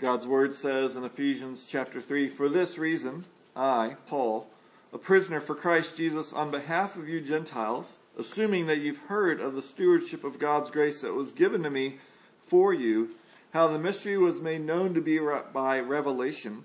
God's 0.00 0.26
word 0.26 0.54
says 0.54 0.96
in 0.96 1.04
Ephesians 1.04 1.66
chapter 1.68 2.00
3 2.00 2.28
For 2.28 2.48
this 2.48 2.78
reason, 2.78 3.26
I, 3.54 3.96
Paul, 4.06 4.48
a 4.94 4.98
prisoner 4.98 5.40
for 5.40 5.54
Christ 5.54 5.94
Jesus, 5.94 6.32
on 6.32 6.50
behalf 6.50 6.96
of 6.96 7.06
you 7.06 7.20
Gentiles, 7.20 7.98
assuming 8.18 8.66
that 8.66 8.78
you've 8.78 9.02
heard 9.08 9.42
of 9.42 9.54
the 9.54 9.60
stewardship 9.60 10.24
of 10.24 10.38
God's 10.38 10.70
grace 10.70 11.02
that 11.02 11.12
was 11.12 11.34
given 11.34 11.62
to 11.64 11.70
me 11.70 11.98
for 12.46 12.72
you, 12.72 13.10
how 13.52 13.68
the 13.68 13.78
mystery 13.78 14.16
was 14.16 14.40
made 14.40 14.62
known 14.62 14.94
to 14.94 15.02
be 15.02 15.18
by 15.52 15.78
revelation, 15.80 16.64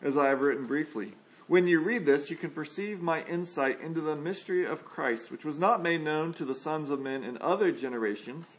as 0.00 0.16
I 0.16 0.28
have 0.28 0.40
written 0.40 0.66
briefly. 0.66 1.14
When 1.48 1.66
you 1.66 1.80
read 1.80 2.06
this, 2.06 2.30
you 2.30 2.36
can 2.36 2.50
perceive 2.50 3.02
my 3.02 3.24
insight 3.24 3.80
into 3.80 4.00
the 4.00 4.14
mystery 4.14 4.64
of 4.64 4.84
Christ, 4.84 5.32
which 5.32 5.44
was 5.44 5.58
not 5.58 5.82
made 5.82 6.02
known 6.02 6.32
to 6.34 6.44
the 6.44 6.54
sons 6.54 6.90
of 6.90 7.00
men 7.00 7.24
in 7.24 7.36
other 7.40 7.72
generations 7.72 8.58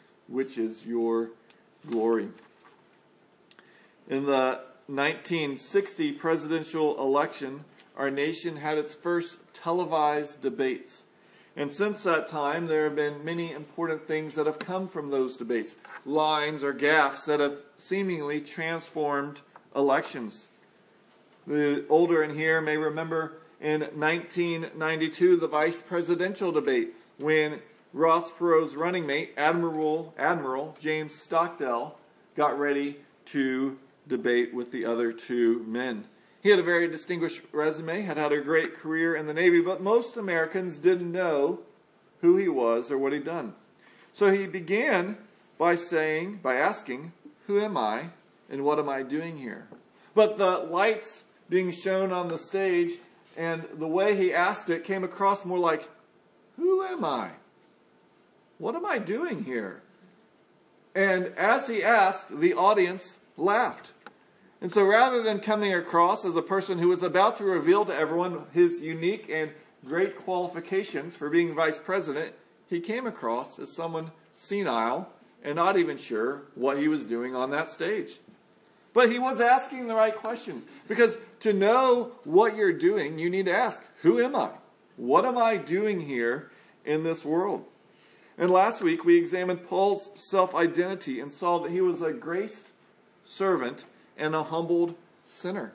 which 0.31 0.57
is 0.57 0.85
your 0.85 1.29
glory. 1.89 2.29
In 4.09 4.25
the 4.25 4.61
1960 4.87 6.13
presidential 6.13 6.99
election, 6.99 7.63
our 7.95 8.09
nation 8.09 8.57
had 8.57 8.77
its 8.77 8.95
first 8.95 9.37
televised 9.53 10.41
debates. 10.41 11.03
And 11.55 11.71
since 11.71 12.03
that 12.03 12.27
time, 12.27 12.67
there 12.67 12.85
have 12.85 12.95
been 12.95 13.25
many 13.25 13.51
important 13.51 14.07
things 14.07 14.35
that 14.35 14.45
have 14.45 14.59
come 14.59 14.87
from 14.87 15.09
those 15.09 15.35
debates, 15.35 15.75
lines 16.05 16.63
or 16.63 16.73
gaffes 16.73 17.25
that 17.25 17.39
have 17.39 17.57
seemingly 17.75 18.39
transformed 18.39 19.41
elections. 19.75 20.47
The 21.45 21.85
older 21.89 22.23
in 22.23 22.35
here 22.35 22.61
may 22.61 22.77
remember 22.77 23.41
in 23.59 23.81
1992 23.81 25.37
the 25.37 25.47
vice 25.47 25.81
presidential 25.81 26.51
debate 26.51 26.93
when 27.19 27.59
Ross 27.93 28.31
Perot's 28.31 28.75
running 28.75 29.05
mate, 29.05 29.33
Admiral, 29.35 30.13
Admiral 30.17 30.77
James 30.79 31.13
Stockdale, 31.13 31.97
got 32.35 32.57
ready 32.57 32.97
to 33.25 33.77
debate 34.07 34.53
with 34.53 34.71
the 34.71 34.85
other 34.85 35.11
two 35.11 35.63
men. 35.67 36.05
He 36.41 36.49
had 36.49 36.59
a 36.59 36.63
very 36.63 36.87
distinguished 36.87 37.43
resume, 37.51 38.01
had 38.01 38.17
had 38.17 38.31
a 38.31 38.41
great 38.41 38.75
career 38.75 39.15
in 39.15 39.27
the 39.27 39.33
Navy, 39.33 39.61
but 39.61 39.81
most 39.81 40.17
Americans 40.17 40.77
didn't 40.77 41.11
know 41.11 41.59
who 42.21 42.37
he 42.37 42.47
was 42.47 42.91
or 42.91 42.97
what 42.97 43.13
he'd 43.13 43.25
done. 43.25 43.53
So 44.13 44.31
he 44.31 44.47
began 44.47 45.17
by 45.57 45.75
saying, 45.75 46.39
by 46.41 46.55
asking, 46.55 47.11
Who 47.47 47.59
am 47.59 47.77
I 47.77 48.09
and 48.49 48.63
what 48.63 48.79
am 48.79 48.89
I 48.89 49.03
doing 49.03 49.37
here? 49.37 49.67
But 50.15 50.37
the 50.37 50.57
lights 50.57 51.25
being 51.49 51.71
shown 51.71 52.11
on 52.11 52.27
the 52.27 52.37
stage 52.37 52.93
and 53.37 53.65
the 53.73 53.87
way 53.87 54.15
he 54.15 54.33
asked 54.33 54.69
it 54.69 54.83
came 54.83 55.03
across 55.03 55.45
more 55.45 55.59
like, 55.59 55.87
Who 56.55 56.83
am 56.83 57.05
I? 57.05 57.31
What 58.61 58.75
am 58.75 58.85
I 58.85 58.99
doing 58.99 59.43
here? 59.43 59.81
And 60.93 61.33
as 61.35 61.67
he 61.67 61.83
asked, 61.83 62.39
the 62.39 62.53
audience 62.53 63.17
laughed. 63.35 63.91
And 64.61 64.71
so 64.71 64.85
rather 64.85 65.23
than 65.23 65.39
coming 65.39 65.73
across 65.73 66.23
as 66.25 66.35
a 66.35 66.43
person 66.43 66.77
who 66.77 66.89
was 66.89 67.01
about 67.01 67.37
to 67.37 67.43
reveal 67.43 67.85
to 67.85 67.95
everyone 67.95 68.45
his 68.53 68.79
unique 68.79 69.31
and 69.31 69.49
great 69.83 70.15
qualifications 70.15 71.17
for 71.17 71.27
being 71.27 71.55
vice 71.55 71.79
president, 71.79 72.35
he 72.67 72.79
came 72.79 73.07
across 73.07 73.57
as 73.57 73.75
someone 73.75 74.11
senile 74.31 75.09
and 75.43 75.55
not 75.55 75.79
even 75.79 75.97
sure 75.97 76.43
what 76.53 76.77
he 76.77 76.87
was 76.87 77.07
doing 77.07 77.33
on 77.33 77.49
that 77.49 77.67
stage. 77.67 78.19
But 78.93 79.11
he 79.11 79.17
was 79.17 79.41
asking 79.41 79.87
the 79.87 79.95
right 79.95 80.15
questions 80.15 80.67
because 80.87 81.17
to 81.39 81.51
know 81.51 82.11
what 82.25 82.55
you're 82.55 82.73
doing, 82.73 83.17
you 83.17 83.31
need 83.31 83.45
to 83.45 83.55
ask, 83.55 83.81
who 84.03 84.19
am 84.19 84.35
I? 84.35 84.51
What 84.97 85.25
am 85.25 85.39
I 85.39 85.57
doing 85.57 85.99
here 86.01 86.51
in 86.85 87.01
this 87.01 87.25
world? 87.25 87.65
And 88.41 88.49
last 88.49 88.81
week 88.81 89.05
we 89.05 89.17
examined 89.17 89.67
Paul's 89.67 90.09
self 90.15 90.55
identity 90.55 91.19
and 91.19 91.31
saw 91.31 91.59
that 91.59 91.71
he 91.71 91.79
was 91.79 92.01
a 92.01 92.11
graced 92.11 92.71
servant 93.23 93.85
and 94.17 94.33
a 94.33 94.41
humbled 94.41 94.95
sinner. 95.23 95.73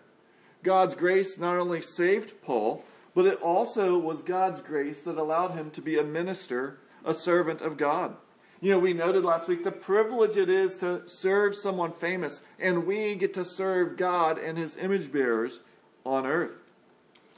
God's 0.64 0.96
grace 0.96 1.38
not 1.38 1.60
only 1.60 1.80
saved 1.80 2.42
Paul, 2.42 2.84
but 3.14 3.24
it 3.24 3.40
also 3.40 3.96
was 3.96 4.20
God's 4.20 4.60
grace 4.60 5.02
that 5.02 5.16
allowed 5.16 5.52
him 5.52 5.70
to 5.70 5.80
be 5.80 5.96
a 5.96 6.02
minister, 6.02 6.80
a 7.04 7.14
servant 7.14 7.60
of 7.60 7.76
God. 7.76 8.16
You 8.60 8.72
know, 8.72 8.80
we 8.80 8.94
noted 8.94 9.22
last 9.22 9.46
week 9.46 9.62
the 9.62 9.70
privilege 9.70 10.36
it 10.36 10.50
is 10.50 10.76
to 10.78 11.08
serve 11.08 11.54
someone 11.54 11.92
famous, 11.92 12.42
and 12.58 12.84
we 12.84 13.14
get 13.14 13.32
to 13.34 13.44
serve 13.44 13.96
God 13.96 14.38
and 14.38 14.58
his 14.58 14.76
image 14.76 15.12
bearers 15.12 15.60
on 16.04 16.26
earth. 16.26 16.58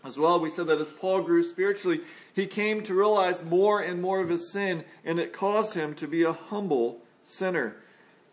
As 0.09 0.17
well, 0.17 0.41
we 0.41 0.49
said 0.49 0.69
that 0.69 0.81
as 0.81 0.91
Paul 0.91 1.21
grew 1.21 1.43
spiritually, 1.43 2.01
he 2.33 2.47
came 2.47 2.83
to 2.85 2.95
realize 2.95 3.45
more 3.45 3.83
and 3.83 4.01
more 4.01 4.21
of 4.21 4.31
his 4.31 4.51
sin, 4.51 4.83
and 5.05 5.21
it 5.21 5.35
caused 5.35 5.75
him 5.75 5.95
to 5.97 6.09
be 6.09 6.23
a 6.23 6.33
humble 6.33 7.03
sinner 7.23 7.77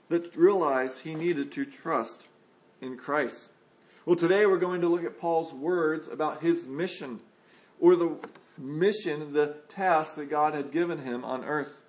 that 0.08 0.38
realized 0.38 1.02
he 1.02 1.16
needed 1.16 1.52
to 1.52 1.66
trust 1.66 2.28
in 2.80 2.96
Christ. 2.96 3.50
Well, 4.06 4.16
today 4.16 4.46
we're 4.46 4.58
going 4.58 4.80
to 4.82 4.88
look 4.88 5.04
at 5.04 5.20
Paul's 5.20 5.54
words 5.54 6.08
about 6.08 6.42
his 6.42 6.66
mission, 6.66 7.20
or 7.82 7.98
the 7.98 8.16
mission, 8.58 9.34
the 9.34 9.58
task 9.68 10.16
that 10.16 10.30
God 10.30 10.54
had 10.54 10.72
given 10.72 11.00
him 11.00 11.26
on 11.26 11.44
earth. 11.44 11.82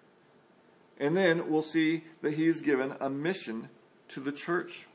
And 0.98 1.16
then 1.16 1.48
we'll 1.48 1.62
see 1.62 2.02
that 2.22 2.32
he's 2.32 2.60
given 2.60 2.96
a 2.98 3.08
mission 3.08 3.68
to 4.08 4.18
the 4.18 4.32
church. 4.32 4.86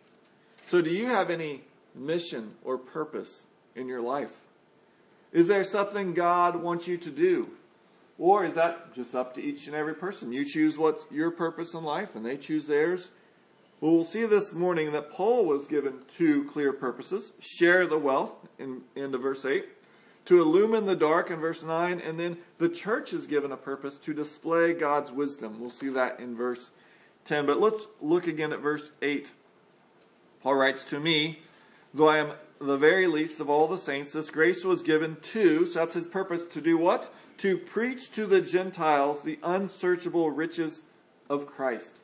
So, 0.65 0.81
do 0.81 0.89
you 0.89 1.05
have 1.05 1.29
any 1.29 1.63
mission 1.95 2.55
or 2.65 2.77
purpose 2.77 3.45
in 3.73 3.87
your 3.87 4.01
life? 4.01 4.35
Is 5.31 5.47
there 5.47 5.63
something 5.63 6.13
God 6.13 6.57
wants 6.57 6.87
you 6.87 6.97
to 6.97 7.09
do? 7.09 7.49
Or 8.17 8.45
is 8.45 8.53
that 8.53 8.93
just 8.93 9.15
up 9.15 9.33
to 9.35 9.41
each 9.41 9.65
and 9.67 9.75
every 9.75 9.95
person? 9.95 10.31
You 10.31 10.45
choose 10.45 10.77
what's 10.77 11.07
your 11.09 11.31
purpose 11.31 11.73
in 11.73 11.83
life 11.83 12.15
and 12.15 12.25
they 12.25 12.37
choose 12.37 12.67
theirs. 12.67 13.09
Well, 13.79 13.93
we'll 13.93 14.03
see 14.03 14.25
this 14.25 14.53
morning 14.53 14.91
that 14.91 15.09
Paul 15.09 15.45
was 15.45 15.65
given 15.65 16.01
two 16.07 16.43
clear 16.43 16.71
purposes 16.71 17.33
share 17.39 17.87
the 17.87 17.97
wealth 17.97 18.35
in, 18.59 18.81
into 18.95 19.17
verse 19.17 19.43
8, 19.43 19.65
to 20.25 20.39
illumine 20.39 20.85
the 20.85 20.95
dark 20.95 21.31
in 21.31 21.39
verse 21.39 21.63
9, 21.63 21.99
and 21.99 22.19
then 22.19 22.37
the 22.59 22.69
church 22.69 23.11
is 23.11 23.25
given 23.25 23.51
a 23.51 23.57
purpose 23.57 23.97
to 23.97 24.13
display 24.13 24.73
God's 24.73 25.11
wisdom. 25.11 25.59
We'll 25.59 25.71
see 25.71 25.89
that 25.89 26.19
in 26.19 26.35
verse 26.35 26.69
10. 27.25 27.47
But 27.47 27.59
let's 27.59 27.87
look 28.01 28.27
again 28.27 28.53
at 28.53 28.59
verse 28.59 28.91
8. 29.01 29.31
Paul 30.43 30.55
writes 30.55 30.85
to 30.85 30.99
me, 30.99 31.39
though 31.91 32.09
I 32.09 32.17
am 32.19 32.33
the 32.61 32.77
very 32.77 33.07
least 33.07 33.39
of 33.39 33.49
all 33.49 33.67
the 33.67 33.77
saints, 33.77 34.13
this 34.13 34.29
grace 34.29 34.63
was 34.63 34.81
given 34.81 35.17
to, 35.21 35.65
so 35.65 35.79
that's 35.79 35.93
his 35.93 36.07
purpose, 36.07 36.43
to 36.43 36.61
do 36.61 36.77
what? 36.77 37.13
To 37.37 37.57
preach 37.57 38.11
to 38.11 38.25
the 38.25 38.41
Gentiles 38.41 39.21
the 39.21 39.39
unsearchable 39.43 40.29
riches 40.31 40.83
of 41.29 41.47
Christ. 41.47 41.99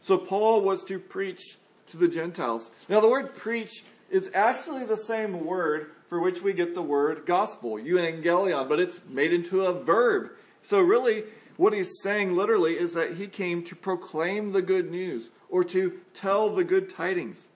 So 0.00 0.18
Paul 0.18 0.60
was 0.60 0.84
to 0.84 0.98
preach 0.98 1.56
to 1.88 1.96
the 1.96 2.08
Gentiles. 2.08 2.70
Now, 2.88 3.00
the 3.00 3.08
word 3.08 3.34
preach 3.34 3.84
is 4.10 4.30
actually 4.34 4.84
the 4.84 4.96
same 4.96 5.44
word 5.44 5.90
for 6.08 6.20
which 6.20 6.42
we 6.42 6.52
get 6.52 6.74
the 6.74 6.82
word 6.82 7.24
gospel, 7.26 7.72
euangelion, 7.76 8.68
but 8.68 8.80
it's 8.80 9.00
made 9.08 9.32
into 9.32 9.62
a 9.62 9.72
verb. 9.72 10.30
So, 10.62 10.80
really, 10.80 11.24
what 11.56 11.72
he's 11.72 12.00
saying 12.02 12.34
literally 12.34 12.78
is 12.78 12.92
that 12.92 13.14
he 13.14 13.26
came 13.26 13.62
to 13.64 13.76
proclaim 13.76 14.52
the 14.52 14.62
good 14.62 14.90
news 14.90 15.30
or 15.48 15.64
to 15.64 16.00
tell 16.12 16.50
the 16.50 16.64
good 16.64 16.88
tidings. 16.88 17.48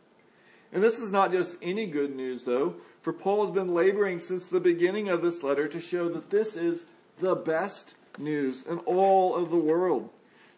And 0.72 0.82
this 0.82 0.98
is 0.98 1.10
not 1.10 1.32
just 1.32 1.56
any 1.62 1.86
good 1.86 2.14
news, 2.14 2.42
though, 2.42 2.76
for 3.00 3.12
Paul 3.12 3.42
has 3.42 3.50
been 3.50 3.74
laboring 3.74 4.18
since 4.18 4.46
the 4.46 4.60
beginning 4.60 5.08
of 5.08 5.22
this 5.22 5.42
letter 5.42 5.66
to 5.68 5.80
show 5.80 6.08
that 6.08 6.30
this 6.30 6.56
is 6.56 6.84
the 7.18 7.34
best 7.34 7.94
news 8.18 8.64
in 8.64 8.78
all 8.80 9.34
of 9.34 9.50
the 9.50 9.56
world. 9.56 10.10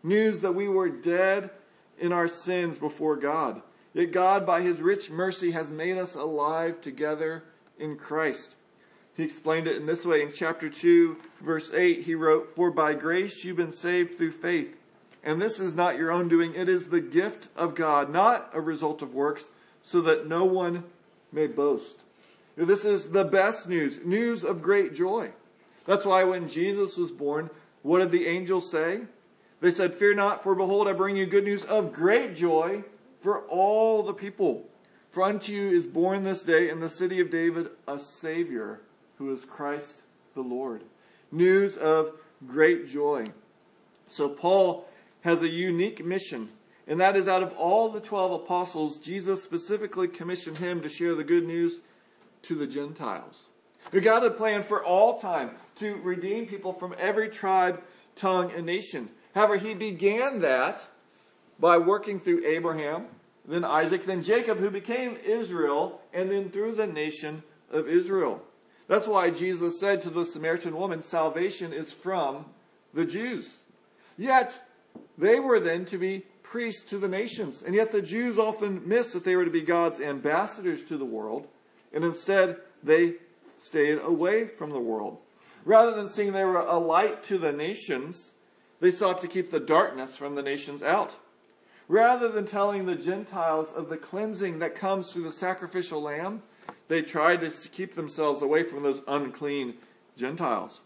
News 0.03 0.41
that 0.41 0.55
we 0.55 0.69
were 0.69 0.89
dead 0.89 1.51
in 1.99 2.13
our 2.13 2.27
sins 2.27 2.79
before 2.79 3.17
God, 3.17 3.63
Yet 3.93 4.13
God, 4.13 4.47
by 4.47 4.63
his 4.63 4.81
rich 4.81 5.11
mercy, 5.11 5.51
has 5.51 5.71
made 5.71 5.99
us 5.99 6.15
alive 6.15 6.81
together 6.81 7.45
in 7.79 7.97
Christ. 7.97 8.55
He 9.17 9.25
explained 9.25 9.67
it 9.67 9.77
in 9.77 9.87
this 9.87 10.07
way 10.07 10.23
in 10.23 10.31
chapter 10.31 10.71
2, 10.71 11.17
verse 11.41 11.73
8. 11.75 12.03
He 12.03 12.15
wrote, 12.15 12.53
For 12.55 12.71
by 12.71 12.95
grace 12.95 13.45
you've 13.45 13.57
been 13.57 13.73
saved 13.73 14.17
through 14.17 14.31
faith. 14.31 14.77
And 15.25 15.43
this 15.43 15.59
is 15.59 15.75
not 15.75 15.99
your 15.99 16.13
own 16.13 16.29
doing, 16.29 16.55
it 16.55 16.69
is 16.69 16.87
the 16.87 17.01
gift 17.01 17.49
of 17.57 17.75
God, 17.75 18.11
not 18.11 18.51
a 18.55 18.61
result 18.61 19.03
of 19.03 19.13
works, 19.13 19.51
so 19.83 20.01
that 20.03 20.27
no 20.27 20.45
one 20.45 20.85
may 21.33 21.47
boast. 21.47 22.05
This 22.57 22.85
is 22.85 23.11
the 23.11 23.25
best 23.25 23.69
news, 23.69 24.05
news 24.05 24.45
of 24.45 24.63
great 24.63 24.95
joy. 24.95 25.33
That's 25.87 26.05
why 26.05 26.25
when 26.25 26.49
Jesus 26.49 26.97
was 26.97 27.11
born, 27.11 27.51
what 27.83 28.01
did 28.01 28.13
the 28.13 28.27
angels 28.27 28.71
say? 28.71 29.03
They 29.61 29.71
said, 29.71 29.95
Fear 29.95 30.15
not, 30.15 30.43
for 30.43 30.55
behold, 30.55 30.89
I 30.89 30.93
bring 30.93 31.17
you 31.17 31.27
good 31.27 31.45
news 31.45 31.65
of 31.65 31.93
great 31.93 32.35
joy 32.35 32.85
for 33.21 33.41
all 33.43 34.03
the 34.03 34.15
people. 34.15 34.67
For 35.11 35.23
unto 35.23 35.53
you 35.53 35.71
is 35.71 35.87
born 35.87 36.25
this 36.25 36.43
day 36.43 36.71
in 36.71 36.81
the 36.81 36.89
city 36.89 37.21
of 37.21 37.31
David 37.31 37.69
a 37.89 37.99
Savior, 37.99 38.81
who 39.19 39.33
is 39.33 39.45
Christ 39.45 40.05
the 40.35 40.43
Lord. 40.43 40.85
News 41.33 41.77
of 41.77 42.13
great 42.47 42.87
joy. 42.87 43.27
So 44.09 44.29
Paul 44.29 44.89
has 45.23 45.43
a 45.43 45.49
unique 45.49 46.05
mission, 46.05 46.51
and 46.91 47.01
that 47.01 47.15
is 47.15 47.29
out 47.29 47.45
of 47.45 47.53
all 47.53 47.89
the 47.89 48.01
12 48.01 48.33
apostles, 48.33 48.99
Jesus 48.99 49.45
specifically 49.45 50.09
commissioned 50.09 50.59
him 50.59 50.81
to 50.81 50.89
share 50.89 51.15
the 51.15 51.23
good 51.23 51.47
news 51.47 51.79
to 52.43 52.57
the 52.57 52.67
Gentiles. 52.67 53.49
God 53.93 54.25
had 54.25 54.37
planned 54.37 54.65
for 54.65 54.85
all 54.85 55.17
time 55.17 55.53
to 55.77 55.95
redeem 56.03 56.47
people 56.47 56.73
from 56.73 56.97
every 56.99 57.29
tribe, 57.29 57.81
tongue, 58.17 58.51
and 58.51 58.67
nation. 58.67 59.09
However, 59.37 59.57
he 59.57 59.73
began 59.73 60.41
that 60.41 60.89
by 61.61 61.79
working 61.79 62.19
through 62.19 62.45
Abraham, 62.45 63.07
then 63.47 63.65
Isaac, 63.65 64.05
then 64.05 64.25
Jacob, 64.25 64.59
who 64.59 64.71
became 64.71 65.17
Israel, 65.25 66.01
and 66.13 66.29
then 66.29 66.51
through 66.51 66.73
the 66.73 66.89
nation 66.89 67.45
of 67.71 67.89
Israel. 67.89 68.43
That's 68.89 69.07
why 69.07 69.31
Jesus 69.31 69.79
said 69.79 70.03
to 70.03 70.11
the 70.11 70.25
Samaritan 70.25 70.77
woman, 70.77 71.03
Salvation 71.03 71.73
is 71.73 71.93
from 71.93 72.47
the 72.93 73.07
Jews. 73.07 73.61
Yet, 74.19 74.61
they 75.17 75.39
were 75.39 75.61
then 75.61 75.85
to 75.85 75.97
be 75.97 76.25
priests 76.51 76.83
to 76.91 76.99
the 76.99 77.09
nations. 77.09 77.63
And 77.63 77.77
yet, 77.77 77.93
the 77.93 78.03
Jews 78.03 78.37
often 78.37 78.87
miss 78.87 79.13
that 79.13 79.25
they 79.25 79.37
were 79.37 79.45
to 79.45 79.51
be 79.53 79.61
God's 79.61 80.01
ambassadors 80.01 80.83
to 80.85 80.97
the 80.97 81.05
world, 81.05 81.47
and 81.93 82.05
instead, 82.05 82.57
they 82.83 83.15
stayed 83.57 84.01
away 84.03 84.49
from 84.49 84.71
the 84.71 84.81
world. 84.81 85.23
Rather 85.65 85.93
than 85.93 86.09
seeing 86.09 86.33
they 86.33 86.45
were 86.45 86.59
a 86.59 86.79
light 86.79 87.23
to 87.25 87.39
the 87.39 87.53
nations, 87.53 88.33
they 88.81 88.91
sought 88.91 89.21
to 89.21 89.29
keep 89.29 89.51
the 89.51 89.61
darkness 89.61 90.17
from 90.17 90.35
the 90.35 90.43
nations 90.43 90.83
out. 90.83 91.17
Rather 91.87 92.29
than 92.29 92.47
telling 92.47 92.85
the 92.85 92.97
Gentiles 92.97 93.71
of 93.71 93.89
the 93.89 93.97
cleansing 93.97 94.59
that 94.59 94.75
comes 94.75 95.13
through 95.13 95.25
the 95.25 95.33
sacrificial 95.33 96.03
lamb, 96.03 96.43
they 96.89 97.03
tried 97.03 97.43
to 97.43 97.69
keep 97.69 97.95
themselves 97.95 98.43
away 98.43 98.65
from 98.65 98.83
those 98.83 99.03
unclean 99.07 99.75
Gentiles. 100.17 100.81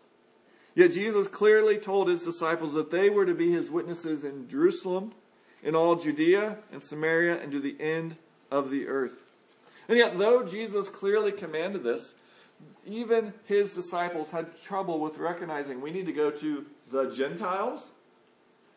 Yet 0.74 0.92
Jesus 0.92 1.26
clearly 1.28 1.78
told 1.78 2.08
his 2.08 2.22
disciples 2.22 2.74
that 2.74 2.90
they 2.90 3.08
were 3.08 3.24
to 3.24 3.34
be 3.34 3.50
his 3.50 3.70
witnesses 3.70 4.24
in 4.24 4.48
Jerusalem, 4.48 5.12
in 5.64 5.74
all 5.74 5.96
Judea 5.96 6.58
and 6.70 6.80
Samaria, 6.80 7.42
and 7.42 7.50
to 7.50 7.58
the 7.58 7.76
end 7.80 8.16
of 8.50 8.70
the 8.70 8.86
earth. 8.86 9.24
And 9.88 9.98
yet, 9.98 10.18
though 10.18 10.44
Jesus 10.44 10.88
clearly 10.88 11.32
commanded 11.32 11.82
this, 11.82 12.14
even 12.86 13.32
his 13.46 13.72
disciples 13.72 14.30
had 14.30 14.60
trouble 14.62 15.00
with 15.00 15.18
recognizing 15.18 15.80
we 15.80 15.90
need 15.90 16.06
to 16.06 16.12
go 16.12 16.30
to 16.30 16.66
the 16.92 17.10
Gentiles. 17.10 17.88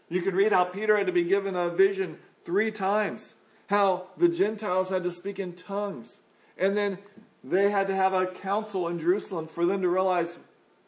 You 0.09 0.21
can 0.21 0.33
read 0.33 0.53
how 0.53 0.63
Peter 0.63 0.97
had 0.97 1.07
to 1.07 1.13
be 1.13 1.23
given 1.23 1.55
a 1.55 1.69
vision 1.69 2.17
three 2.45 2.71
times, 2.71 3.35
how 3.69 4.07
the 4.17 4.29
Gentiles 4.29 4.89
had 4.89 5.03
to 5.03 5.11
speak 5.11 5.39
in 5.39 5.53
tongues, 5.53 6.21
and 6.57 6.75
then 6.75 6.97
they 7.43 7.69
had 7.69 7.87
to 7.87 7.95
have 7.95 8.13
a 8.13 8.27
council 8.27 8.87
in 8.87 8.99
Jerusalem 8.99 9.47
for 9.47 9.65
them 9.65 9.81
to 9.81 9.89
realize 9.89 10.37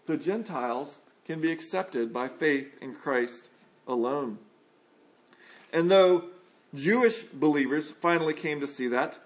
the 0.05 0.17
Gentiles 0.17 0.99
can 1.25 1.41
be 1.41 1.51
accepted 1.51 2.11
by 2.11 2.27
faith 2.27 2.81
in 2.81 2.95
Christ 2.95 3.49
alone. 3.87 4.39
And 5.71 5.89
though 5.89 6.25
Jewish 6.73 7.21
believers 7.21 7.91
finally 7.91 8.33
came 8.33 8.59
to 8.59 8.67
see 8.67 8.87
that, 8.89 9.19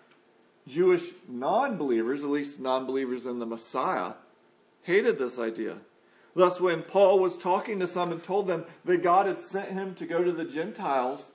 Jewish 0.68 1.10
non 1.28 1.78
believers, 1.78 2.24
at 2.24 2.30
least 2.30 2.60
non 2.60 2.86
believers 2.86 3.26
in 3.26 3.40
the 3.40 3.46
Messiah, 3.46 4.14
hated 4.84 5.18
this 5.18 5.40
idea. 5.40 5.78
Thus, 6.36 6.60
when 6.60 6.82
Paul 6.82 7.20
was 7.20 7.38
talking 7.38 7.80
to 7.80 7.88
some 7.88 8.12
and 8.12 8.24
told 8.24 8.48
them 8.48 8.66
that 8.86 9.04
God 9.04 9.28
had 9.28 9.42
sent 9.42 9.70
him 9.70 9.94
to 9.96 10.06
go 10.06 10.24
to 10.24 10.32
the 10.32 10.46
Gentiles, 10.46 11.32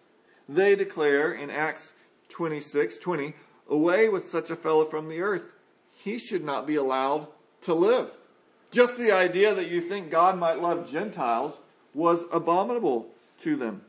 they 0.49 0.75
declare 0.75 1.33
in 1.33 1.51
Acts 1.51 1.93
26 2.31 2.97
20, 2.99 3.35
Away 3.71 4.09
with 4.09 4.29
such 4.29 4.49
a 4.49 4.57
fellow 4.57 4.87
from 4.87 5.09
the 5.09 5.21
earth. 5.21 5.45
He 6.03 6.19
should 6.19 6.43
not 6.43 6.67
be 6.67 6.77
allowed 6.77 7.29
to 7.63 7.75
live. 7.75 8.11
Just 8.71 8.97
the 8.97 9.13
idea 9.13 9.55
that 9.55 9.69
you 9.69 9.81
think 9.81 10.11
God 10.11 10.39
might 10.39 10.61
love 10.61 10.91
Gentiles 10.91 11.61
was 11.93 12.25
abominable 12.33 13.09
to 13.41 13.57
them. 13.57 13.83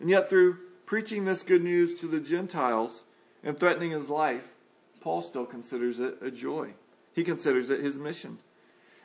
And 0.00 0.10
yet, 0.10 0.28
through 0.28 0.58
preaching 0.84 1.24
this 1.24 1.42
good 1.42 1.64
news 1.64 1.98
to 2.00 2.06
the 2.06 2.20
Gentiles, 2.20 3.04
and 3.46 3.58
threatening 3.58 3.92
his 3.92 4.10
life, 4.10 4.54
Paul 5.00 5.22
still 5.22 5.46
considers 5.46 6.00
it 6.00 6.18
a 6.20 6.32
joy. 6.32 6.74
He 7.14 7.22
considers 7.22 7.70
it 7.70 7.80
his 7.80 7.96
mission. 7.96 8.38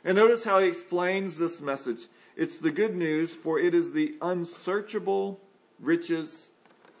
And 0.04 0.16
notice 0.16 0.42
how 0.42 0.58
he 0.58 0.66
explains 0.66 1.38
this 1.38 1.60
message. 1.60 2.06
It's 2.36 2.56
the 2.56 2.72
good 2.72 2.96
news, 2.96 3.32
for 3.32 3.60
it 3.60 3.72
is 3.72 3.92
the 3.92 4.16
unsearchable 4.20 5.40
riches 5.78 6.50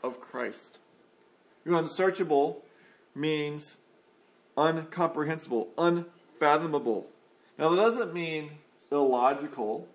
of 0.04 0.20
Christ. 0.20 0.78
You 1.64 1.72
know, 1.72 1.78
unsearchable 1.78 2.62
means 3.14 3.76
uncomprehensible, 4.56 5.70
unfathomable. 5.76 7.08
Now, 7.58 7.70
that 7.70 7.76
doesn't 7.76 8.14
mean 8.14 8.52
illogical 8.92 9.88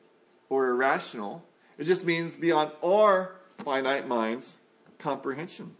or 0.49 0.67
irrational. 0.67 1.45
It 1.77 1.85
just 1.85 2.03
means 2.03 2.35
beyond 2.35 2.71
our 2.83 3.35
finite 3.63 4.07
minds' 4.07 4.59
comprehension. 4.99 5.75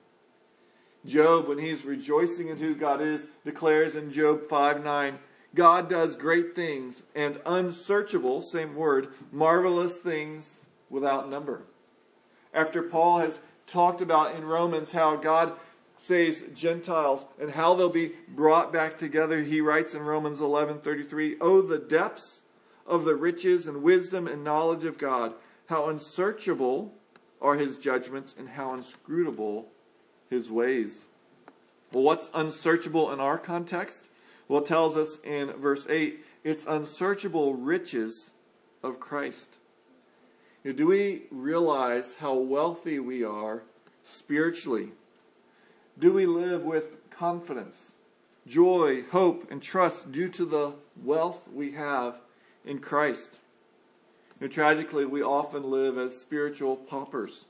Job, 1.06 1.48
when 1.48 1.58
he's 1.58 1.86
rejoicing 1.86 2.50
in 2.50 2.58
who 2.58 2.76
God 2.76 3.02
is, 3.02 3.28
declares 3.46 3.96
in 3.96 4.12
Job 4.12 4.44
5 4.44 4.84
9, 4.84 5.20
God 5.56 5.90
does 5.90 6.16
great 6.16 6.54
things 6.56 7.04
and 7.16 7.40
unsearchable, 7.46 8.42
same 8.42 8.76
word, 8.76 9.10
marvelous 9.32 9.98
things 9.98 10.62
without 10.90 11.30
number. 11.30 11.64
After 12.54 12.82
Paul 12.84 13.20
has 13.20 13.40
talked 13.66 14.02
about 14.02 14.36
in 14.36 14.46
Romans 14.46 14.92
how 14.92 15.16
God 15.16 15.54
saves 15.96 16.44
Gentiles 16.54 17.26
and 17.40 17.52
how 17.52 17.74
they'll 17.74 17.90
be 17.90 18.14
brought 18.28 18.72
back 18.72 18.98
together, 18.98 19.42
he 19.42 19.62
writes 19.62 19.96
in 19.96 20.04
Romans 20.04 20.42
11:33, 20.42 21.38
"Oh 21.42 21.62
the 21.62 21.80
depths 21.80 22.42
of 22.86 23.06
the 23.06 23.16
riches 23.16 23.68
and 23.68 23.84
wisdom 23.84 24.28
and 24.28 24.44
knowledge 24.44 24.86
of 24.86 24.98
God, 24.98 25.34
how 25.68 25.90
unsearchable 25.90 26.94
are 27.42 27.56
his 27.56 27.78
judgments 27.78 28.36
and 28.38 28.50
how 28.50 28.74
inscrutable 28.74 29.68
his 30.30 30.52
ways. 30.52 31.06
Well, 31.92 32.04
what's 32.04 32.30
unsearchable 32.34 33.12
in 33.12 33.20
our 33.20 33.38
context? 33.38 34.10
Well, 34.48 34.62
it 34.62 34.68
tells 34.68 34.98
us 34.98 35.20
in 35.24 35.52
verse 35.54 35.86
8 35.90 36.24
it's 36.44 36.66
unsearchable 36.66 37.56
riches 37.56 38.32
of 38.84 39.00
Christ. 39.00 39.58
Do 40.64 40.88
we 40.88 41.24
realize 41.32 42.16
how 42.16 42.34
wealthy 42.34 43.00
we 43.00 43.24
are 43.24 43.64
spiritually? 44.04 44.90
Do 45.98 46.12
we 46.12 46.26
live 46.26 46.64
with 46.64 47.10
confidence, 47.10 47.94
joy, 48.46 49.04
hope, 49.12 49.50
and 49.50 49.62
trust 49.62 50.12
due 50.12 50.30
to 50.30 50.46
the 50.46 50.74
wealth 51.02 51.48
we 51.54 51.72
have 51.72 52.20
in 52.66 52.80
Christ? 52.80 53.40
You 54.40 54.48
know, 54.48 54.52
tragically, 54.52 55.06
we 55.06 55.24
often 55.24 55.64
live 55.64 55.98
as 55.98 56.16
spiritual 56.16 56.76
paupers. 56.76 57.46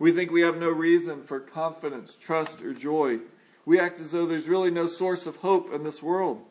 We 0.00 0.10
think 0.10 0.30
we 0.30 0.40
have 0.40 0.56
no 0.56 0.70
reason 0.70 1.22
for 1.22 1.38
confidence, 1.38 2.16
trust, 2.16 2.60
or 2.60 2.74
joy. 2.74 3.20
We 3.64 3.78
act 3.78 4.00
as 4.00 4.10
though 4.10 4.26
there's 4.26 4.48
really 4.48 4.70
no 4.70 4.88
source 4.88 5.26
of 5.26 5.36
hope 5.36 5.72
in 5.72 5.84
this 5.84 6.02
world. 6.02 6.44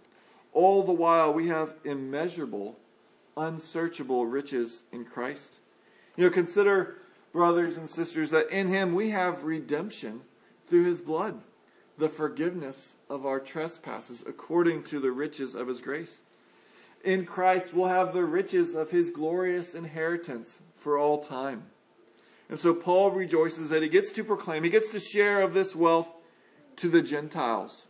All 0.53 0.83
the 0.83 0.93
while, 0.93 1.33
we 1.33 1.47
have 1.50 1.75
immeasurable, 1.83 2.77
unsearchable 3.36 4.25
riches 4.25 4.83
in 4.93 5.03
Christ. 5.03 5.55
You 6.15 6.25
know, 6.25 6.29
consider, 6.29 7.00
brothers 7.33 7.75
and 7.75 7.89
sisters, 7.89 8.31
that 8.31 8.50
in 8.50 8.67
Him 8.67 8.95
we 8.95 9.09
have 9.09 9.43
redemption 9.43 10.21
through 10.65 10.86
His 10.86 11.01
blood, 11.01 11.41
the 11.97 12.09
forgiveness 12.09 12.95
of 13.09 13.25
our 13.25 13.39
trespasses 13.39 14.24
according 14.25 14.83
to 14.83 15.00
the 15.00 15.12
riches 15.12 15.55
of 15.55 15.67
His 15.67 15.81
grace. 15.81 16.21
In 17.07 17.25
Christ, 17.25 17.73
we'll 17.73 17.87
have 17.87 18.11
the 18.11 18.25
riches 18.25 18.75
of 18.75 18.91
His 18.91 19.11
glorious 19.11 19.73
inheritance 19.73 20.59
for 20.75 20.97
all 20.97 21.23
time. 21.23 21.63
And 22.49 22.59
so 22.59 22.73
Paul 22.73 23.11
rejoices 23.11 23.69
that 23.69 23.81
he 23.81 23.87
gets 23.87 24.11
to 24.11 24.25
proclaim, 24.25 24.65
he 24.65 24.69
gets 24.69 24.91
to 24.91 24.99
share 24.99 25.41
of 25.41 25.53
this 25.53 25.73
wealth 25.73 26.11
to 26.75 26.89
the 26.89 27.01
Gentiles. 27.01 27.85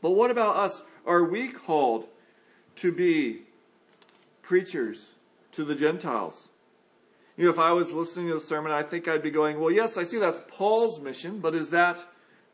But 0.00 0.10
what 0.10 0.32
about 0.32 0.56
us? 0.56 0.82
Are 1.06 1.22
we 1.22 1.46
called 1.46 2.08
to 2.76 2.90
be 2.90 3.42
preachers 4.42 5.12
to 5.52 5.62
the 5.62 5.76
Gentiles? 5.76 6.48
You 7.36 7.44
know, 7.44 7.50
if 7.50 7.58
I 7.60 7.70
was 7.70 7.92
listening 7.92 8.26
to 8.26 8.34
the 8.34 8.40
sermon, 8.40 8.72
I 8.72 8.82
think 8.82 9.06
I'd 9.06 9.22
be 9.22 9.30
going, 9.30 9.60
well, 9.60 9.70
yes, 9.70 9.96
I 9.96 10.02
see 10.02 10.18
that's 10.18 10.42
Paul's 10.48 10.98
mission, 10.98 11.38
but 11.38 11.54
is 11.54 11.70
that 11.70 12.04